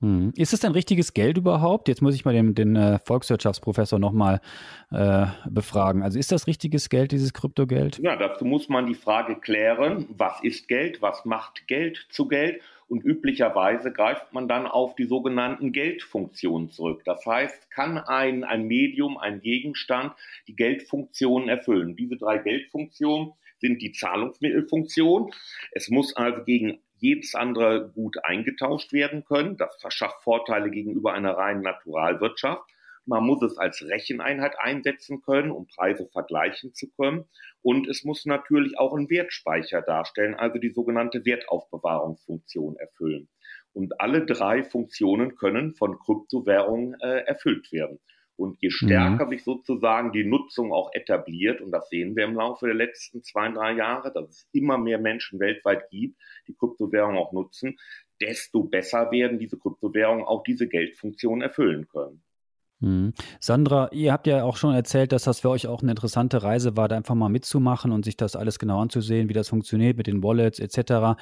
Hm. 0.00 0.32
Ist 0.36 0.52
es 0.52 0.60
denn 0.60 0.72
richtiges 0.72 1.14
Geld 1.14 1.38
überhaupt? 1.38 1.88
Jetzt 1.88 2.02
muss 2.02 2.14
ich 2.14 2.26
mal 2.26 2.34
den, 2.34 2.54
den 2.54 2.76
äh, 2.76 2.98
Volkswirtschaftsprofessor 3.04 3.98
nochmal 3.98 4.40
äh, 4.90 5.26
befragen. 5.48 6.02
Also 6.02 6.18
ist 6.18 6.32
das 6.32 6.46
richtiges 6.46 6.90
Geld, 6.90 7.12
dieses 7.12 7.32
Kryptogeld? 7.32 7.98
Ja, 7.98 8.14
dazu 8.16 8.44
muss 8.44 8.68
man 8.68 8.86
die 8.86 8.94
Frage 8.94 9.36
klären, 9.36 10.06
was 10.10 10.42
ist 10.42 10.68
Geld, 10.68 11.00
was 11.00 11.24
macht 11.24 11.66
Geld 11.66 12.06
zu 12.10 12.28
Geld 12.28 12.60
Und 12.88 13.04
üblicherweise 13.04 13.90
greift 13.90 14.32
man 14.32 14.48
dann 14.48 14.66
auf 14.66 14.94
die 14.94 15.06
sogenannten 15.06 15.72
Geldfunktionen 15.72 16.70
zurück. 16.70 17.02
Das 17.04 17.24
heißt, 17.26 17.70
kann 17.70 17.98
ein, 17.98 18.44
ein 18.44 18.66
Medium, 18.66 19.16
ein 19.18 19.40
Gegenstand 19.40 20.12
die 20.46 20.54
Geldfunktionen 20.54 21.48
erfüllen. 21.48 21.96
Diese 21.96 22.16
drei 22.16 22.38
Geldfunktionen 22.38 23.32
sind 23.58 23.82
die 23.82 23.92
Zahlungsmittelfunktion. 23.92 25.32
Es 25.72 25.88
muss 25.88 26.14
also 26.14 26.44
gegen 26.44 26.78
jedes 26.98 27.34
andere 27.34 27.90
Gut 27.94 28.16
eingetauscht 28.24 28.92
werden 28.92 29.24
können. 29.24 29.56
Das 29.56 29.76
verschafft 29.80 30.22
Vorteile 30.22 30.70
gegenüber 30.70 31.12
einer 31.12 31.36
reinen 31.36 31.62
Naturalwirtschaft. 31.62 32.62
Man 33.04 33.24
muss 33.24 33.40
es 33.42 33.56
als 33.56 33.82
Recheneinheit 33.82 34.58
einsetzen 34.58 35.22
können, 35.22 35.52
um 35.52 35.68
Preise 35.68 36.08
vergleichen 36.08 36.74
zu 36.74 36.90
können. 36.90 37.24
Und 37.62 37.86
es 37.86 38.02
muss 38.02 38.26
natürlich 38.26 38.78
auch 38.78 38.94
einen 38.94 39.08
Wertspeicher 39.08 39.80
darstellen, 39.80 40.34
also 40.34 40.58
die 40.58 40.72
sogenannte 40.72 41.24
Wertaufbewahrungsfunktion 41.24 42.76
erfüllen. 42.76 43.28
Und 43.72 44.00
alle 44.00 44.26
drei 44.26 44.64
Funktionen 44.64 45.36
können 45.36 45.74
von 45.74 45.98
Kryptowährungen 45.98 46.96
äh, 47.00 47.20
erfüllt 47.26 47.70
werden. 47.70 48.00
Und 48.36 48.60
je 48.60 48.70
stärker 48.70 49.26
mhm. 49.26 49.30
sich 49.30 49.44
sozusagen 49.44 50.12
die 50.12 50.24
Nutzung 50.24 50.72
auch 50.72 50.90
etabliert, 50.92 51.60
und 51.62 51.70
das 51.70 51.88
sehen 51.88 52.16
wir 52.16 52.24
im 52.24 52.34
Laufe 52.34 52.66
der 52.66 52.74
letzten 52.74 53.22
zwei, 53.22 53.48
drei 53.50 53.72
Jahre, 53.72 54.12
dass 54.12 54.28
es 54.28 54.48
immer 54.52 54.76
mehr 54.76 54.98
Menschen 54.98 55.40
weltweit 55.40 55.88
gibt, 55.90 56.20
die 56.46 56.54
Kryptowährungen 56.54 57.16
auch 57.18 57.32
nutzen, 57.32 57.78
desto 58.20 58.64
besser 58.64 59.10
werden 59.10 59.38
diese 59.38 59.58
Kryptowährungen 59.58 60.24
auch 60.24 60.42
diese 60.42 60.68
Geldfunktion 60.68 61.40
erfüllen 61.40 61.88
können. 61.88 62.22
Mhm. 62.80 63.14
Sandra, 63.40 63.88
ihr 63.92 64.12
habt 64.12 64.26
ja 64.26 64.44
auch 64.44 64.58
schon 64.58 64.74
erzählt, 64.74 65.12
dass 65.12 65.24
das 65.24 65.40
für 65.40 65.48
euch 65.48 65.66
auch 65.66 65.80
eine 65.80 65.92
interessante 65.92 66.42
Reise 66.42 66.76
war, 66.76 66.88
da 66.88 66.96
einfach 66.96 67.14
mal 67.14 67.30
mitzumachen 67.30 67.90
und 67.90 68.04
sich 68.04 68.18
das 68.18 68.36
alles 68.36 68.58
genau 68.58 68.82
anzusehen, 68.82 69.30
wie 69.30 69.32
das 69.32 69.48
funktioniert 69.48 69.96
mit 69.96 70.06
den 70.06 70.22
Wallets 70.22 70.58
etc. 70.58 71.18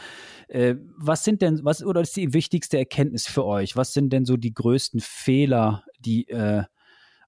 Äh, 0.49 0.75
was 0.97 1.23
sind 1.23 1.43
denn, 1.43 1.61
was 1.63 1.85
oder 1.85 2.01
ist 2.01 2.17
die 2.17 2.35
wichtigste 2.35 2.77
Erkenntnis 2.77 3.29
für 3.29 3.45
euch? 3.45 3.77
Was 3.77 3.93
sind 3.93 4.13
denn 4.13 4.25
so 4.25 4.37
die 4.37 4.53
größten 4.53 4.99
Fehler, 5.01 5.85
die 6.01 6.29
äh, 6.29 6.65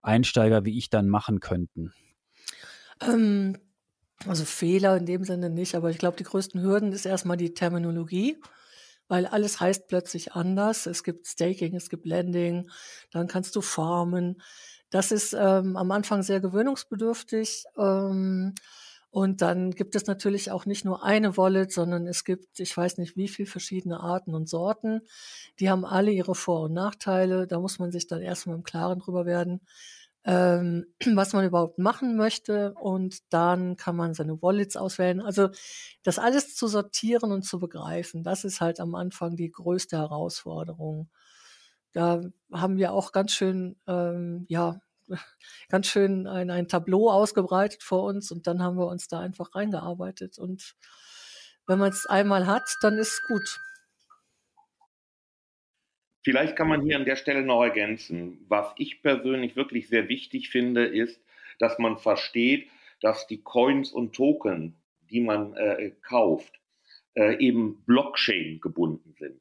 Einsteiger 0.06 0.64
wie 0.64 0.78
ich 0.78 0.90
dann 0.90 1.08
machen 1.08 1.40
könnten? 1.40 1.92
Ähm, 3.00 3.58
also 4.26 4.44
Fehler 4.44 4.96
in 4.96 5.06
dem 5.06 5.24
Sinne 5.24 5.50
nicht, 5.50 5.74
aber 5.74 5.90
ich 5.90 5.98
glaube, 5.98 6.16
die 6.16 6.24
größten 6.24 6.62
Hürden 6.62 6.92
ist 6.92 7.06
erstmal 7.06 7.36
die 7.36 7.54
Terminologie 7.54 8.38
weil 9.08 9.26
alles 9.26 9.60
heißt 9.60 9.88
plötzlich 9.88 10.32
anders. 10.32 10.86
Es 10.86 11.02
gibt 11.02 11.26
Staking, 11.26 11.76
es 11.76 11.90
gibt 11.90 12.06
Lending, 12.06 12.70
dann 13.12 13.26
kannst 13.26 13.56
du 13.56 13.60
farmen. 13.60 14.42
Das 14.90 15.12
ist 15.12 15.32
ähm, 15.32 15.76
am 15.76 15.90
Anfang 15.90 16.22
sehr 16.22 16.40
gewöhnungsbedürftig. 16.40 17.64
Ähm, 17.76 18.54
und 19.10 19.40
dann 19.40 19.70
gibt 19.70 19.94
es 19.94 20.06
natürlich 20.06 20.50
auch 20.50 20.66
nicht 20.66 20.84
nur 20.84 21.02
eine 21.02 21.36
Wallet, 21.36 21.72
sondern 21.72 22.06
es 22.06 22.24
gibt, 22.24 22.60
ich 22.60 22.76
weiß 22.76 22.98
nicht, 22.98 23.16
wie 23.16 23.28
viele 23.28 23.48
verschiedene 23.48 24.00
Arten 24.00 24.34
und 24.34 24.48
Sorten. 24.48 25.00
Die 25.58 25.70
haben 25.70 25.84
alle 25.84 26.10
ihre 26.10 26.34
Vor- 26.34 26.62
und 26.62 26.74
Nachteile. 26.74 27.46
Da 27.46 27.58
muss 27.58 27.78
man 27.78 27.92
sich 27.92 28.06
dann 28.06 28.20
erstmal 28.20 28.56
im 28.56 28.62
Klaren 28.62 28.98
drüber 28.98 29.24
werden 29.24 29.60
ähm, 30.26 30.86
was 31.14 31.32
man 31.32 31.46
überhaupt 31.46 31.78
machen 31.78 32.16
möchte 32.16 32.74
und 32.74 33.32
dann 33.32 33.76
kann 33.76 33.96
man 33.96 34.12
seine 34.12 34.42
Wallets 34.42 34.76
auswählen. 34.76 35.20
Also 35.22 35.48
das 36.02 36.18
alles 36.18 36.54
zu 36.54 36.66
sortieren 36.66 37.32
und 37.32 37.42
zu 37.42 37.58
begreifen, 37.58 38.24
das 38.24 38.44
ist 38.44 38.60
halt 38.60 38.80
am 38.80 38.94
Anfang 38.94 39.36
die 39.36 39.50
größte 39.50 39.96
Herausforderung. 39.96 41.08
Da 41.92 42.22
haben 42.52 42.76
wir 42.76 42.92
auch 42.92 43.12
ganz 43.12 43.32
schön, 43.32 43.76
ähm, 43.86 44.44
ja, 44.48 44.80
ganz 45.70 45.86
schön 45.86 46.26
ein, 46.26 46.50
ein 46.50 46.68
Tableau 46.68 47.10
ausgebreitet 47.10 47.82
vor 47.82 48.02
uns 48.02 48.30
und 48.32 48.46
dann 48.46 48.62
haben 48.62 48.76
wir 48.76 48.88
uns 48.88 49.08
da 49.08 49.20
einfach 49.20 49.54
reingearbeitet 49.54 50.38
und 50.38 50.74
wenn 51.68 51.78
man 51.78 51.90
es 51.90 52.06
einmal 52.06 52.46
hat, 52.46 52.76
dann 52.82 52.96
ist 52.98 53.12
es 53.12 53.22
gut. 53.26 53.60
Vielleicht 56.26 56.56
kann 56.56 56.66
man 56.66 56.82
hier 56.82 56.96
an 56.96 57.04
der 57.04 57.14
Stelle 57.14 57.42
noch 57.42 57.62
ergänzen. 57.62 58.44
Was 58.48 58.74
ich 58.78 59.00
persönlich 59.00 59.54
wirklich 59.54 59.88
sehr 59.88 60.08
wichtig 60.08 60.48
finde, 60.48 60.84
ist, 60.84 61.20
dass 61.60 61.78
man 61.78 61.98
versteht, 61.98 62.66
dass 63.00 63.28
die 63.28 63.44
Coins 63.44 63.92
und 63.92 64.12
Token, 64.12 64.74
die 65.08 65.20
man 65.20 65.54
äh, 65.54 65.92
kauft, 66.02 66.58
äh, 67.14 67.38
eben 67.38 67.84
Blockchain 67.86 68.58
gebunden 68.60 69.14
sind. 69.16 69.40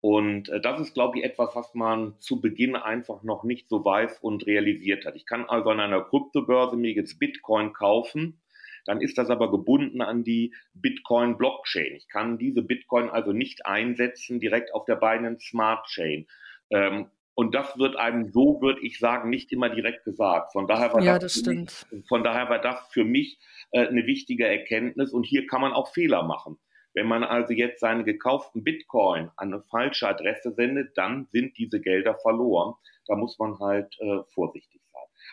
Und 0.00 0.48
äh, 0.48 0.58
das 0.58 0.80
ist, 0.80 0.94
glaube 0.94 1.18
ich, 1.18 1.24
etwas, 1.26 1.54
was 1.54 1.74
man 1.74 2.18
zu 2.18 2.40
Beginn 2.40 2.76
einfach 2.76 3.22
noch 3.22 3.44
nicht 3.44 3.68
so 3.68 3.84
weiß 3.84 4.20
und 4.20 4.46
realisiert 4.46 5.04
hat. 5.04 5.16
Ich 5.16 5.26
kann 5.26 5.44
also 5.44 5.68
an 5.68 5.80
einer 5.80 6.00
Kryptobörse 6.00 6.78
mir 6.78 6.92
jetzt 6.92 7.18
Bitcoin 7.18 7.74
kaufen 7.74 8.40
dann 8.86 9.00
ist 9.00 9.18
das 9.18 9.30
aber 9.30 9.50
gebunden 9.50 10.00
an 10.00 10.24
die 10.24 10.54
Bitcoin-Blockchain. 10.74 11.94
Ich 11.96 12.08
kann 12.08 12.38
diese 12.38 12.62
Bitcoin 12.62 13.10
also 13.10 13.32
nicht 13.32 13.66
einsetzen 13.66 14.40
direkt 14.40 14.72
auf 14.72 14.84
der 14.84 14.96
Binance 14.96 15.48
Smart 15.48 15.86
Chain. 15.86 16.26
Ähm, 16.70 17.10
und 17.34 17.54
das 17.54 17.78
wird 17.78 17.96
einem 17.96 18.32
so, 18.32 18.62
würde 18.62 18.80
ich 18.80 18.98
sagen, 18.98 19.28
nicht 19.28 19.52
immer 19.52 19.68
direkt 19.68 20.04
gesagt. 20.04 20.52
Von 20.52 20.66
daher 20.66 20.94
war, 20.94 21.02
ja, 21.02 21.18
das, 21.18 21.42
das 21.42 21.86
mich, 21.90 22.08
von 22.08 22.24
daher 22.24 22.48
war 22.48 22.60
das 22.60 22.88
für 22.90 23.04
mich 23.04 23.38
äh, 23.72 23.86
eine 23.86 24.06
wichtige 24.06 24.46
Erkenntnis. 24.46 25.12
Und 25.12 25.24
hier 25.24 25.46
kann 25.46 25.60
man 25.60 25.72
auch 25.72 25.92
Fehler 25.92 26.22
machen. 26.22 26.58
Wenn 26.94 27.06
man 27.06 27.24
also 27.24 27.52
jetzt 27.52 27.80
seine 27.80 28.04
gekauften 28.04 28.64
Bitcoin 28.64 29.30
an 29.36 29.52
eine 29.52 29.62
falsche 29.62 30.08
Adresse 30.08 30.54
sendet, 30.54 30.96
dann 30.96 31.26
sind 31.30 31.58
diese 31.58 31.78
Gelder 31.78 32.14
verloren. 32.14 32.74
Da 33.06 33.16
muss 33.16 33.38
man 33.38 33.58
halt 33.58 33.94
äh, 34.00 34.22
vorsichtig 34.32 34.75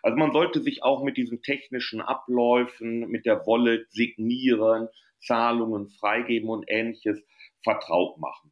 also 0.02 0.18
man 0.18 0.32
sollte 0.32 0.62
sich 0.62 0.84
auch 0.84 1.04
mit 1.04 1.18
diesen 1.18 1.42
technischen 1.42 2.02
Abläufen, 2.02 3.08
mit 3.10 3.26
der 3.26 3.46
Wallet 3.46 3.92
signieren, 3.92 4.88
Zahlungen 5.20 5.88
freigeben 5.88 6.50
und 6.50 6.66
ähnliches 6.68 7.24
vertraut 7.64 8.18
machen. 8.18 8.52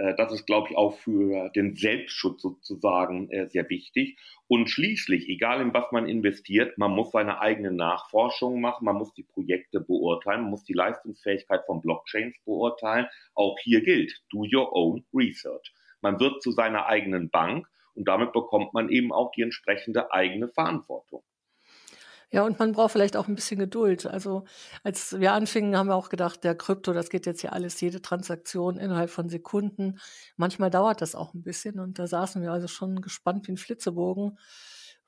Äh, 0.00 0.14
das 0.16 0.32
ist, 0.32 0.46
glaube 0.46 0.68
ich, 0.70 0.76
auch 0.76 0.96
für 0.98 1.50
den 1.50 1.74
Selbstschutz 1.74 2.42
sozusagen 2.42 3.30
äh, 3.30 3.48
sehr 3.48 3.68
wichtig. 3.68 4.18
Und 4.48 4.68
schließlich, 4.68 5.28
egal 5.28 5.60
in 5.60 5.74
was 5.74 5.92
man 5.92 6.08
investiert, 6.08 6.78
man 6.78 6.92
muss 6.92 7.12
seine 7.12 7.40
eigene 7.40 7.72
Nachforschung 7.72 8.60
machen, 8.60 8.84
man 8.84 8.96
muss 8.96 9.12
die 9.14 9.22
Projekte 9.22 9.80
beurteilen, 9.80 10.42
man 10.42 10.50
muss 10.50 10.64
die 10.64 10.72
Leistungsfähigkeit 10.72 11.64
von 11.66 11.80
Blockchains 11.80 12.34
beurteilen. 12.44 13.06
Auch 13.34 13.58
hier 13.62 13.82
gilt, 13.82 14.22
do 14.30 14.44
your 14.52 14.74
own 14.74 15.04
research. 15.14 15.72
Man 16.00 16.18
wird 16.18 16.42
zu 16.42 16.50
seiner 16.50 16.86
eigenen 16.86 17.30
Bank 17.30 17.66
und 17.94 18.08
damit 18.08 18.32
bekommt 18.32 18.74
man 18.74 18.88
eben 18.88 19.12
auch 19.12 19.30
die 19.32 19.42
entsprechende 19.42 20.12
eigene 20.12 20.48
Verantwortung. 20.48 21.22
Ja, 22.32 22.44
und 22.44 22.60
man 22.60 22.72
braucht 22.72 22.92
vielleicht 22.92 23.16
auch 23.16 23.26
ein 23.26 23.34
bisschen 23.34 23.58
Geduld. 23.58 24.06
Also 24.06 24.44
als 24.84 25.18
wir 25.18 25.32
anfingen, 25.32 25.76
haben 25.76 25.88
wir 25.88 25.96
auch 25.96 26.10
gedacht, 26.10 26.44
der 26.44 26.54
Krypto, 26.54 26.92
das 26.92 27.10
geht 27.10 27.26
jetzt 27.26 27.40
hier 27.40 27.52
alles, 27.52 27.80
jede 27.80 28.02
Transaktion 28.02 28.76
innerhalb 28.76 29.10
von 29.10 29.28
Sekunden. 29.28 29.98
Manchmal 30.36 30.70
dauert 30.70 31.00
das 31.00 31.16
auch 31.16 31.34
ein 31.34 31.42
bisschen 31.42 31.80
und 31.80 31.98
da 31.98 32.06
saßen 32.06 32.40
wir 32.40 32.52
also 32.52 32.68
schon 32.68 33.00
gespannt 33.00 33.48
wie 33.48 33.52
ein 33.52 33.56
Flitzebogen 33.56 34.38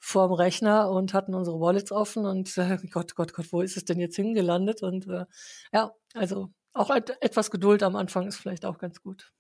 vorm 0.01 0.33
Rechner 0.33 0.91
und 0.91 1.15
hatten 1.15 1.33
unsere 1.35 1.61
Wallets 1.61 1.93
offen 1.93 2.27
und 2.27 2.59
äh, 2.59 2.77
Gott, 2.91 3.15
Gott, 3.15 3.35
Gott, 3.35 3.53
wo 3.53 3.63
ist 3.63 3.77
es 3.77 3.85
denn 3.85 4.01
jetzt 4.01 4.17
hingelandet? 4.17 4.83
Und 4.83 5.07
äh, 5.07 5.27
ja, 5.73 5.93
also 6.15 6.51
auch 6.73 6.91
etwas 6.91 7.53
Geduld 7.53 7.85
am 7.85 7.95
Anfang 7.95 8.27
ist 8.27 8.37
vielleicht 8.37 8.65
auch 8.65 8.79
ganz 8.79 9.01
gut. 9.01 9.33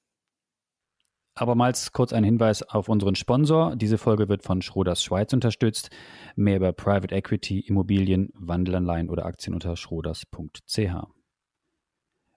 Abermals 1.35 1.93
kurz 1.93 2.12
ein 2.12 2.25
Hinweis 2.25 2.62
auf 2.62 2.89
unseren 2.89 3.15
Sponsor. 3.15 3.75
Diese 3.77 3.97
Folge 3.97 4.29
wird 4.29 4.43
von 4.43 4.61
Schroders 4.61 5.03
Schweiz 5.03 5.33
unterstützt. 5.33 5.91
Mehr 6.37 6.57
über 6.57 6.73
Private 6.73 7.15
Equity, 7.15 7.61
Immobilien, 7.61 8.31
Wandelanleihen 8.35 9.09
oder 9.09 9.25
Aktien 9.25 9.55
unter 9.55 9.77
schroders.ch. 9.77 10.79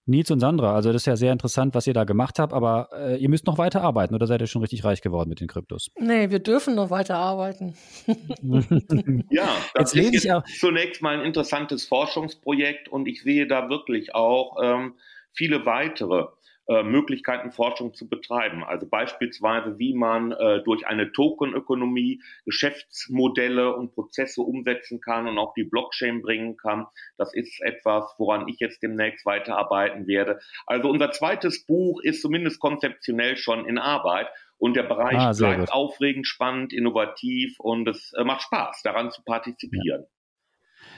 Nils 0.08 0.30
und 0.30 0.40
Sandra, 0.40 0.76
also 0.76 0.94
das 0.94 1.02
ist 1.02 1.06
ja 1.08 1.16
sehr 1.16 1.32
interessant, 1.32 1.74
was 1.74 1.88
ihr 1.88 1.94
da 1.96 2.04
gemacht 2.04 2.38
habt, 2.38 2.54
aber 2.54 2.90
äh, 2.94 3.18
ihr 3.18 3.28
müsst 3.28 3.48
noch 3.48 3.58
weiter 3.58 3.82
arbeiten 3.82 4.14
oder 4.14 4.28
seid 4.28 4.40
ihr 4.40 4.46
schon 4.46 4.62
richtig 4.62 4.84
reich 4.84 5.02
geworden 5.02 5.30
mit 5.30 5.40
den 5.40 5.48
Kryptos? 5.48 5.90
Nee, 6.00 6.30
wir 6.30 6.38
dürfen 6.38 6.76
noch 6.76 6.92
weiter 6.92 7.18
arbeiten. 7.18 7.74
ja, 9.32 9.50
das 9.74 9.96
jetzt 9.96 10.14
ist 10.14 10.24
jetzt 10.26 10.60
zunächst 10.60 11.02
mal 11.02 11.18
ein 11.18 11.26
interessantes 11.26 11.86
Forschungsprojekt 11.86 12.88
und 12.88 13.08
ich 13.08 13.24
sehe 13.24 13.48
da 13.48 13.68
wirklich 13.68 14.14
auch 14.14 14.58
ähm, 14.62 14.94
viele 15.34 15.66
weitere 15.66 16.28
äh, 16.68 16.84
Möglichkeiten, 16.84 17.52
Forschung 17.52 17.94
zu 17.94 18.10
betreiben. 18.10 18.64
Also 18.64 18.88
beispielsweise, 18.88 19.78
wie 19.78 19.94
man 19.94 20.32
äh, 20.32 20.64
durch 20.64 20.88
eine 20.88 21.12
Tokenökonomie 21.12 22.22
Geschäftsmodelle 22.46 23.76
und 23.76 23.94
Prozesse 23.94 24.42
umsetzen 24.42 25.00
kann 25.00 25.28
und 25.28 25.38
auch 25.38 25.54
die 25.54 25.64
Blockchain 25.64 26.22
bringen 26.22 26.58
kann. 26.58 26.88
Das 27.18 27.34
ist 27.34 27.62
etwas, 27.62 28.16
woran 28.18 28.48
ich 28.48 28.60
jetzt 28.60 28.82
demnächst 28.82 29.26
weiterarbeiten 29.26 30.08
werde. 30.08 30.40
Also 30.66 30.90
unser 30.90 31.12
zweites 31.12 31.66
Buch 31.66 32.02
ist 32.02 32.22
zumindest 32.22 32.60
konzeptionell 32.60 33.38
schon 33.38 33.66
in 33.66 33.78
Arbeit. 33.78 34.28
Und 34.58 34.76
der 34.76 34.84
Bereich 34.84 35.18
ah, 35.18 35.34
bleibt 35.34 35.60
gut. 35.60 35.72
aufregend, 35.72 36.26
spannend, 36.26 36.72
innovativ 36.72 37.60
und 37.60 37.88
es 37.90 38.14
äh, 38.18 38.24
macht 38.24 38.42
Spaß, 38.44 38.82
daran 38.84 39.12
zu 39.12 39.22
partizipieren. 39.24 40.04
Ja. 40.04 40.08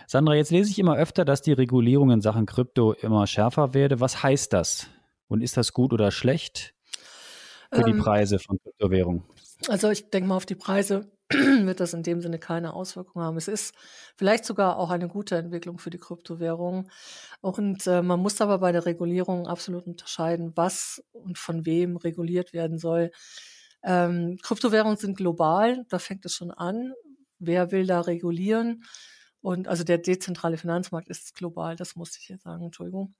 Sandra, 0.05 0.35
jetzt 0.35 0.51
lese 0.51 0.71
ich 0.71 0.79
immer 0.79 0.95
öfter, 0.95 1.25
dass 1.25 1.41
die 1.41 1.53
Regulierung 1.53 2.11
in 2.11 2.21
Sachen 2.21 2.45
Krypto 2.45 2.93
immer 2.93 3.27
schärfer 3.27 3.73
werde. 3.73 3.99
Was 3.99 4.23
heißt 4.23 4.53
das? 4.53 4.89
Und 5.27 5.41
ist 5.41 5.57
das 5.57 5.73
gut 5.73 5.93
oder 5.93 6.11
schlecht 6.11 6.73
für 7.71 7.81
ähm, 7.81 7.85
die 7.85 7.93
Preise 7.93 8.39
von 8.39 8.59
Kryptowährungen? 8.59 9.23
Also 9.67 9.89
ich 9.89 10.09
denke 10.09 10.29
mal 10.29 10.35
auf 10.35 10.45
die 10.45 10.55
Preise 10.55 11.11
wird 11.29 11.81
das 11.81 11.93
in 11.93 12.03
dem 12.03 12.21
Sinne 12.21 12.39
keine 12.39 12.73
Auswirkungen 12.73 13.25
haben. 13.25 13.37
Es 13.37 13.49
ist 13.49 13.75
vielleicht 14.15 14.45
sogar 14.45 14.77
auch 14.77 14.89
eine 14.89 15.09
gute 15.09 15.35
Entwicklung 15.35 15.77
für 15.77 15.89
die 15.89 15.97
Kryptowährungen. 15.97 16.89
Und 17.41 17.85
äh, 17.85 18.01
man 18.01 18.21
muss 18.21 18.39
aber 18.39 18.59
bei 18.59 18.71
der 18.71 18.85
Regulierung 18.85 19.45
absolut 19.45 19.87
unterscheiden, 19.87 20.53
was 20.55 21.03
und 21.11 21.37
von 21.37 21.65
wem 21.65 21.97
reguliert 21.97 22.53
werden 22.53 22.77
soll. 22.77 23.11
Ähm, 23.83 24.37
Kryptowährungen 24.41 24.97
sind 24.97 25.17
global, 25.17 25.85
da 25.89 25.99
fängt 25.99 26.25
es 26.25 26.33
schon 26.33 26.51
an. 26.51 26.93
Wer 27.39 27.71
will 27.71 27.85
da 27.85 28.01
regulieren? 28.01 28.83
Und 29.41 29.67
also 29.67 29.83
der 29.83 29.97
dezentrale 29.97 30.57
Finanzmarkt 30.57 31.09
ist 31.09 31.35
global, 31.35 31.75
das 31.75 31.95
muss 31.95 32.17
ich 32.17 32.29
jetzt 32.29 32.43
sagen, 32.43 32.65
Entschuldigung. 32.65 33.13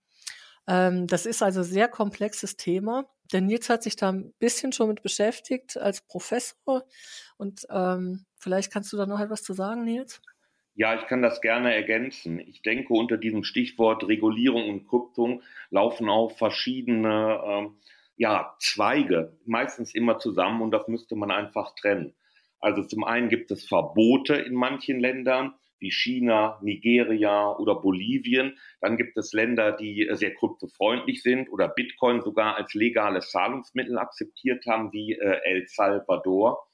Ähm, 0.68 1.08
das 1.08 1.26
ist 1.26 1.42
also 1.42 1.62
ein 1.62 1.66
sehr 1.66 1.88
komplexes 1.88 2.58
Thema. 2.58 3.06
Der 3.32 3.42
Nils 3.42 3.70
hat 3.70 3.84
sich 3.84 3.96
da 3.96 4.12
ein 4.12 4.34
bisschen 4.40 4.72
schon 4.72 4.90
mit 4.90 5.02
beschäftigt 5.02 5.78
als 5.78 6.02
Professor. 6.02 6.84
Und 7.38 7.66
ähm, 7.70 8.26
vielleicht 8.38 8.72
kannst 8.72 8.92
du 8.94 8.98
da 8.98 9.06
noch 9.06 9.20
etwas 9.20 9.44
zu 9.44 9.54
sagen, 9.54 9.84
Nils? 9.84 10.22
Ja, 10.76 10.94
ich 10.94 11.08
kann 11.08 11.24
das 11.24 11.42
gerne 11.42 11.74
ergänzen. 11.74 12.40
Ich 12.40 12.62
denke, 12.62 12.94
unter 12.94 13.18
diesem 13.18 13.44
Stichwort 13.44 14.08
Regulierung 14.08 14.70
und 14.70 14.88
Kryptung 14.88 15.42
laufen 15.72 16.08
auch 16.08 16.38
verschiedene 16.38 17.42
ähm, 17.44 17.78
ja, 18.16 18.56
Zweige, 18.60 19.38
meistens 19.46 19.96
immer 19.96 20.20
zusammen 20.20 20.62
und 20.62 20.72
das 20.72 20.88
müsste 20.88 21.16
man 21.16 21.32
einfach 21.32 21.74
trennen. 21.76 22.14
Also 22.60 22.84
zum 22.84 23.04
einen 23.04 23.30
gibt 23.30 23.52
es 23.52 23.66
Verbote 23.66 24.36
in 24.36 24.54
manchen 24.54 25.00
Ländern, 25.00 25.54
wie 25.80 25.92
China, 25.92 26.60
Nigeria 26.62 27.56
oder 27.58 27.76
Bolivien. 27.76 28.58
Dann 28.82 28.98
gibt 28.98 29.18
es 29.18 29.34
Länder, 29.34 29.72
die 29.72 30.08
sehr 30.12 30.34
kryptofreundlich 30.34 31.22
sind 31.22 31.50
oder 31.50 31.68
Bitcoin 31.68 32.22
sogar 32.22 32.56
als 32.56 32.74
legales 32.74 33.32
Zahlungsmittel 33.32 33.98
akzeptiert 33.98 34.66
haben, 34.66 34.92
wie 34.94 35.14
äh, 35.14 35.40
El 35.44 35.68
Salvador. 35.68 36.68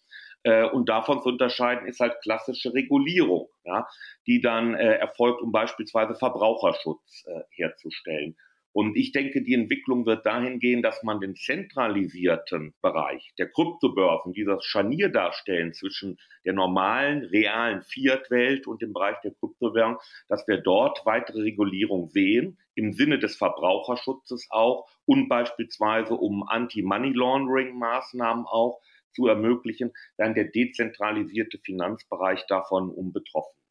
Äh, 0.44 0.66
und 0.66 0.90
davon 0.90 1.22
zu 1.22 1.30
unterscheiden 1.30 1.88
ist 1.88 2.00
halt 2.00 2.22
klassische 2.22 2.74
Regulierung, 2.74 3.50
ja, 3.64 3.88
die 4.28 4.42
dann 4.42 4.76
äh, 4.76 4.96
erfolgt, 4.96 5.42
um 5.42 5.52
beispielsweise 5.52 6.16
Verbraucherschutz 6.16 7.26
herzustellen. 7.52 8.36
Und 8.74 8.98
ich 8.98 9.12
denke, 9.12 9.44
die 9.44 9.53
Entwicklung 9.53 10.08
wird 10.08 10.25
dahin 10.25 10.60
gehen, 10.60 10.82
dass 10.82 11.03
man 11.03 11.20
den 11.20 11.36
zentralisierten 11.36 12.74
Bereich 12.82 13.32
der 13.38 13.50
Kryptobörsen, 13.50 14.34
die 14.34 14.48
Scharnier 14.62 15.10
darstellen 15.10 15.74
zwischen 15.74 16.18
der 16.44 16.53
normalen, 16.53 17.24
realen 17.24 17.84
Fiat-Welt 17.84 18.65
und 18.65 18.82
dem 18.82 18.92
Bereich 18.92 19.18
der 19.24 19.36
Kryptowährung, 19.36 20.00
dass 20.27 20.48
wir 20.48 20.58
dort 20.58 21.06
weitere 21.06 21.44
Regulierung 21.44 22.08
sehen, 22.08 22.58
im 22.74 22.94
Sinne 22.94 23.20
des 23.20 23.36
Verbraucherschutzes 23.36 24.48
auch 24.50 24.88
und 25.06 25.30
beispielsweise 25.30 26.15
um 26.15 26.44
Anti-Money-Laundering-Maßnahmen 26.48 28.48
auch 28.48 28.82
zu 29.12 29.27
ermöglichen, 29.27 29.92
dann 30.18 30.34
der 30.34 30.46
dezentralisierte 30.46 31.60
Finanzbereich 31.60 32.48
davon 32.48 32.89
unbetroffen 32.89 33.62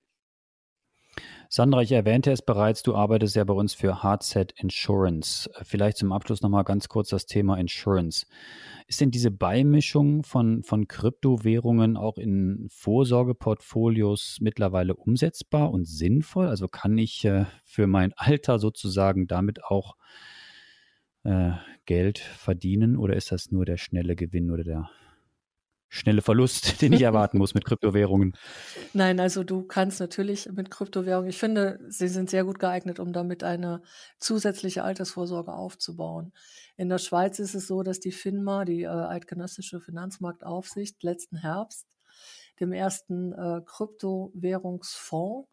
Sandra, 1.54 1.82
ich 1.82 1.92
erwähnte 1.92 2.32
es 2.32 2.40
bereits, 2.40 2.82
du 2.82 2.94
arbeitest 2.94 3.36
ja 3.36 3.44
bei 3.44 3.52
uns 3.52 3.74
für 3.74 4.02
Hardset 4.02 4.54
Insurance. 4.58 5.50
Vielleicht 5.64 5.98
zum 5.98 6.10
Abschluss 6.10 6.40
nochmal 6.40 6.64
ganz 6.64 6.88
kurz 6.88 7.10
das 7.10 7.26
Thema 7.26 7.58
Insurance. 7.58 8.24
Ist 8.86 9.02
denn 9.02 9.10
diese 9.10 9.30
Beimischung 9.30 10.22
von, 10.22 10.62
von 10.62 10.88
Kryptowährungen 10.88 11.98
auch 11.98 12.16
in 12.16 12.68
Vorsorgeportfolios 12.70 14.38
mittlerweile 14.40 14.96
umsetzbar 14.96 15.70
und 15.70 15.86
sinnvoll? 15.86 16.46
Also 16.46 16.68
kann 16.68 16.96
ich 16.96 17.22
äh, 17.26 17.44
für 17.66 17.86
mein 17.86 18.14
Alter 18.16 18.58
sozusagen 18.58 19.26
damit 19.26 19.62
auch 19.62 19.96
äh, 21.24 21.50
Geld 21.84 22.18
verdienen 22.18 22.96
oder 22.96 23.14
ist 23.14 23.30
das 23.30 23.50
nur 23.50 23.66
der 23.66 23.76
schnelle 23.76 24.16
Gewinn 24.16 24.50
oder 24.50 24.64
der 24.64 24.90
schnelle 25.92 26.22
Verlust, 26.22 26.80
den 26.82 26.94
ich 26.94 27.02
erwarten 27.02 27.38
muss 27.38 27.52
mit 27.52 27.66
Kryptowährungen. 27.66 28.32
Nein, 28.94 29.20
also 29.20 29.44
du 29.44 29.62
kannst 29.62 30.00
natürlich 30.00 30.48
mit 30.50 30.70
Kryptowährungen, 30.70 31.28
ich 31.28 31.38
finde, 31.38 31.78
sie 31.88 32.08
sind 32.08 32.30
sehr 32.30 32.44
gut 32.44 32.58
geeignet, 32.58 32.98
um 32.98 33.12
damit 33.12 33.44
eine 33.44 33.82
zusätzliche 34.18 34.84
Altersvorsorge 34.84 35.52
aufzubauen. 35.52 36.32
In 36.76 36.88
der 36.88 36.98
Schweiz 36.98 37.38
ist 37.38 37.54
es 37.54 37.66
so, 37.66 37.82
dass 37.82 38.00
die 38.00 38.10
FINMA, 38.10 38.64
die 38.64 38.84
äh, 38.84 38.88
Eidgenössische 38.88 39.80
Finanzmarktaufsicht, 39.80 41.02
letzten 41.02 41.36
Herbst 41.36 41.86
dem 42.58 42.72
ersten 42.72 43.32
äh, 43.32 43.60
Kryptowährungsfonds 43.64 45.48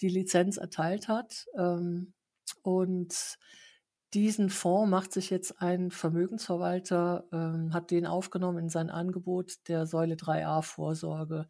die 0.00 0.08
Lizenz 0.08 0.58
erteilt 0.58 1.08
hat. 1.08 1.46
Ähm, 1.58 2.12
und 2.62 3.36
diesen 4.16 4.48
Fonds 4.48 4.90
macht 4.90 5.12
sich 5.12 5.28
jetzt 5.28 5.60
ein 5.60 5.90
Vermögensverwalter, 5.90 7.24
ähm, 7.32 7.74
hat 7.74 7.90
den 7.90 8.06
aufgenommen 8.06 8.60
in 8.60 8.68
sein 8.70 8.88
Angebot 8.88 9.68
der 9.68 9.84
Säule 9.84 10.14
3a 10.14 10.62
Vorsorge. 10.62 11.46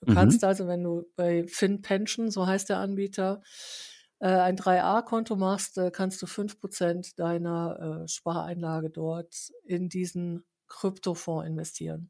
Du 0.00 0.10
mhm. 0.10 0.14
kannst 0.14 0.42
also, 0.42 0.66
wenn 0.66 0.82
du 0.82 1.04
bei 1.14 1.46
FinPension, 1.46 2.30
so 2.30 2.46
heißt 2.46 2.70
der 2.70 2.78
Anbieter, 2.78 3.42
äh, 4.18 4.28
ein 4.28 4.56
3a-Konto 4.56 5.36
machst, 5.36 5.76
äh, 5.76 5.90
kannst 5.90 6.22
du 6.22 6.26
fünf 6.26 6.58
Prozent 6.58 7.18
deiner 7.18 8.02
äh, 8.04 8.08
Spareinlage 8.08 8.88
dort 8.88 9.34
in 9.64 9.90
diesen 9.90 10.46
Kryptofonds 10.68 11.46
investieren. 11.46 12.08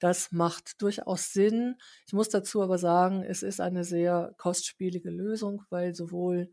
Das 0.00 0.32
macht 0.32 0.82
durchaus 0.82 1.32
Sinn. 1.32 1.76
Ich 2.06 2.12
muss 2.12 2.28
dazu 2.28 2.60
aber 2.60 2.76
sagen, 2.76 3.22
es 3.22 3.42
ist 3.42 3.62
eine 3.62 3.84
sehr 3.84 4.34
kostspielige 4.36 5.08
Lösung, 5.08 5.62
weil 5.70 5.94
sowohl 5.94 6.52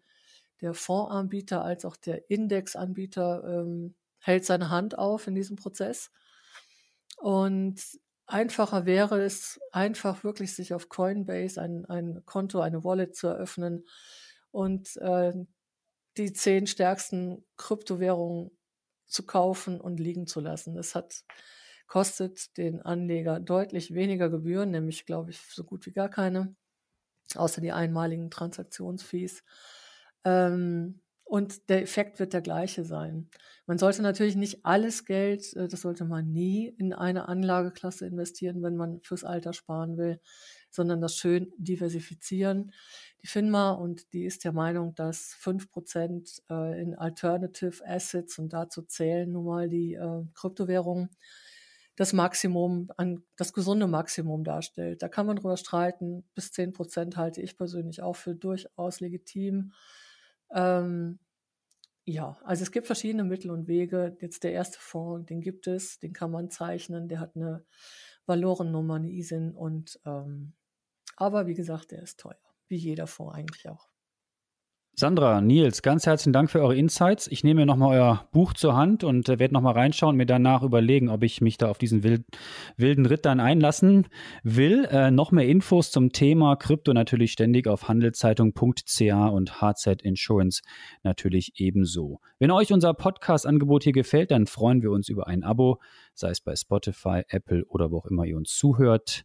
der 0.61 0.73
Fondsanbieter 0.73 1.63
als 1.63 1.85
auch 1.85 1.95
der 1.95 2.29
Indexanbieter 2.29 3.43
ähm, 3.45 3.95
hält 4.19 4.45
seine 4.45 4.69
Hand 4.69 4.97
auf 4.97 5.27
in 5.27 5.35
diesem 5.35 5.55
Prozess. 5.55 6.11
Und 7.17 7.81
einfacher 8.25 8.85
wäre 8.85 9.21
es, 9.21 9.59
einfach 9.71 10.23
wirklich 10.23 10.55
sich 10.55 10.73
auf 10.73 10.89
Coinbase 10.89 11.61
ein, 11.61 11.85
ein 11.85 12.23
Konto, 12.25 12.61
eine 12.61 12.83
Wallet 12.83 13.15
zu 13.15 13.27
eröffnen 13.27 13.85
und 14.51 14.97
äh, 14.97 15.33
die 16.17 16.33
zehn 16.33 16.67
stärksten 16.67 17.45
Kryptowährungen 17.57 18.51
zu 19.07 19.25
kaufen 19.25 19.79
und 19.81 19.99
liegen 19.99 20.27
zu 20.27 20.39
lassen. 20.39 20.75
Das 20.75 20.95
hat 20.95 21.23
kostet 21.91 22.55
den 22.55 22.81
Anleger 22.81 23.41
deutlich 23.41 23.93
weniger 23.93 24.29
Gebühren, 24.29 24.71
nämlich 24.71 25.05
glaube 25.05 25.31
ich 25.31 25.41
so 25.41 25.65
gut 25.65 25.85
wie 25.85 25.91
gar 25.91 26.07
keine, 26.07 26.55
außer 27.35 27.59
die 27.59 27.73
einmaligen 27.73 28.31
Transaktionsfees. 28.31 29.43
Ähm, 30.25 31.01
und 31.23 31.69
der 31.69 31.81
Effekt 31.81 32.19
wird 32.19 32.33
der 32.33 32.41
gleiche 32.41 32.83
sein. 32.83 33.29
Man 33.65 33.77
sollte 33.77 34.01
natürlich 34.01 34.35
nicht 34.35 34.65
alles 34.65 35.05
Geld, 35.05 35.55
äh, 35.55 35.69
das 35.69 35.79
sollte 35.81 36.03
man 36.03 36.29
nie 36.29 36.67
in 36.67 36.91
eine 36.93 37.29
Anlageklasse 37.29 38.05
investieren, 38.05 38.61
wenn 38.63 38.75
man 38.75 38.99
fürs 39.01 39.23
Alter 39.23 39.53
sparen 39.53 39.97
will, 39.97 40.19
sondern 40.69 40.99
das 40.99 41.15
schön 41.15 41.53
diversifizieren. 41.57 42.73
Die 43.23 43.27
FINMA 43.27 43.71
und 43.71 44.11
die 44.11 44.25
ist 44.25 44.43
der 44.43 44.51
Meinung, 44.51 44.93
dass 44.95 45.33
fünf 45.39 45.71
Prozent 45.71 46.43
äh, 46.49 46.81
in 46.81 46.95
Alternative 46.95 47.81
Assets 47.87 48.37
und 48.37 48.51
dazu 48.51 48.81
zählen 48.81 49.31
nun 49.31 49.45
mal 49.45 49.69
die 49.69 49.93
äh, 49.93 50.23
Kryptowährungen 50.33 51.11
das 51.95 52.13
Maximum, 52.13 52.89
an, 52.97 53.23
das 53.37 53.53
gesunde 53.53 53.87
Maximum 53.87 54.43
darstellt. 54.43 55.01
Da 55.01 55.07
kann 55.07 55.27
man 55.27 55.35
drüber 55.35 55.55
streiten. 55.55 56.23
Bis 56.35 56.51
zehn 56.51 56.73
Prozent 56.73 57.15
halte 57.15 57.41
ich 57.41 57.57
persönlich 57.57 58.01
auch 58.01 58.15
für 58.15 58.35
durchaus 58.35 58.99
legitim. 59.01 59.71
Ähm, 60.53 61.19
ja, 62.05 62.37
also 62.43 62.63
es 62.63 62.71
gibt 62.71 62.87
verschiedene 62.87 63.23
Mittel 63.23 63.51
und 63.51 63.67
Wege. 63.67 64.17
Jetzt 64.21 64.43
der 64.43 64.53
erste 64.53 64.79
Fonds, 64.79 65.27
den 65.27 65.41
gibt 65.41 65.67
es, 65.67 65.99
den 65.99 66.13
kann 66.13 66.31
man 66.31 66.49
zeichnen, 66.49 67.07
der 67.07 67.19
hat 67.19 67.35
eine 67.35 67.65
Valorennummer, 68.25 68.95
eine 68.95 69.11
ISIN 69.11 69.55
und 69.55 69.99
ähm, 70.05 70.53
aber 71.15 71.47
wie 71.47 71.53
gesagt, 71.53 71.91
der 71.91 72.01
ist 72.01 72.19
teuer, 72.19 72.39
wie 72.67 72.77
jeder 72.77 73.07
Fonds 73.07 73.35
eigentlich 73.35 73.69
auch. 73.69 73.90
Sandra, 74.93 75.39
Nils, 75.39 75.81
ganz 75.81 76.05
herzlichen 76.05 76.33
Dank 76.33 76.51
für 76.51 76.61
eure 76.61 76.75
Insights. 76.75 77.27
Ich 77.27 77.45
nehme 77.45 77.61
mir 77.61 77.65
nochmal 77.65 77.97
euer 77.97 78.27
Buch 78.33 78.53
zur 78.53 78.75
Hand 78.75 79.05
und 79.05 79.29
äh, 79.29 79.39
werde 79.39 79.53
nochmal 79.53 79.73
reinschauen, 79.73 80.17
mir 80.17 80.25
danach 80.25 80.63
überlegen, 80.63 81.09
ob 81.09 81.23
ich 81.23 81.39
mich 81.39 81.57
da 81.57 81.69
auf 81.69 81.77
diesen 81.77 82.03
wild, 82.03 82.25
wilden 82.75 83.05
Ritt 83.05 83.25
dann 83.25 83.39
einlassen 83.39 84.07
will. 84.43 84.85
Äh, 84.91 85.09
noch 85.09 85.31
mehr 85.31 85.47
Infos 85.47 85.91
zum 85.91 86.11
Thema 86.11 86.57
Krypto 86.57 86.93
natürlich 86.93 87.31
ständig 87.31 87.67
auf 87.67 87.87
handelszeitung.ca 87.87 89.27
und 89.27 89.61
HZ 89.61 90.01
Insurance 90.01 90.61
natürlich 91.03 91.53
ebenso. 91.55 92.19
Wenn 92.37 92.51
euch 92.51 92.73
unser 92.73 92.93
Podcast-Angebot 92.93 93.85
hier 93.85 93.93
gefällt, 93.93 94.29
dann 94.29 94.45
freuen 94.45 94.81
wir 94.81 94.91
uns 94.91 95.07
über 95.07 95.25
ein 95.25 95.43
Abo, 95.43 95.79
sei 96.13 96.31
es 96.31 96.41
bei 96.41 96.55
Spotify, 96.55 97.23
Apple 97.29 97.63
oder 97.69 97.91
wo 97.91 97.99
auch 97.99 98.07
immer 98.07 98.25
ihr 98.25 98.35
uns 98.35 98.55
zuhört. 98.55 99.23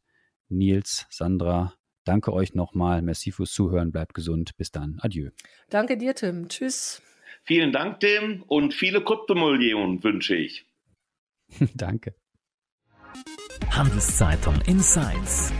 Nils, 0.48 1.06
Sandra, 1.10 1.74
Danke 2.06 2.32
euch 2.32 2.54
nochmal. 2.54 3.02
Merci 3.02 3.32
fürs 3.32 3.52
Zuhören. 3.52 3.92
Bleibt 3.92 4.14
gesund. 4.14 4.56
Bis 4.56 4.70
dann. 4.70 4.98
Adieu. 5.00 5.30
Danke 5.68 5.98
dir, 5.98 6.14
Tim. 6.14 6.48
Tschüss. 6.48 7.02
Vielen 7.42 7.72
Dank, 7.72 8.00
Tim. 8.00 8.42
Und 8.46 8.72
viele 8.72 9.02
Kryptomillionen 9.02 10.02
wünsche 10.02 10.36
ich. 10.36 10.64
Danke. 11.74 12.14
Handelszeitung 13.70 14.54
Insights. 14.66 15.52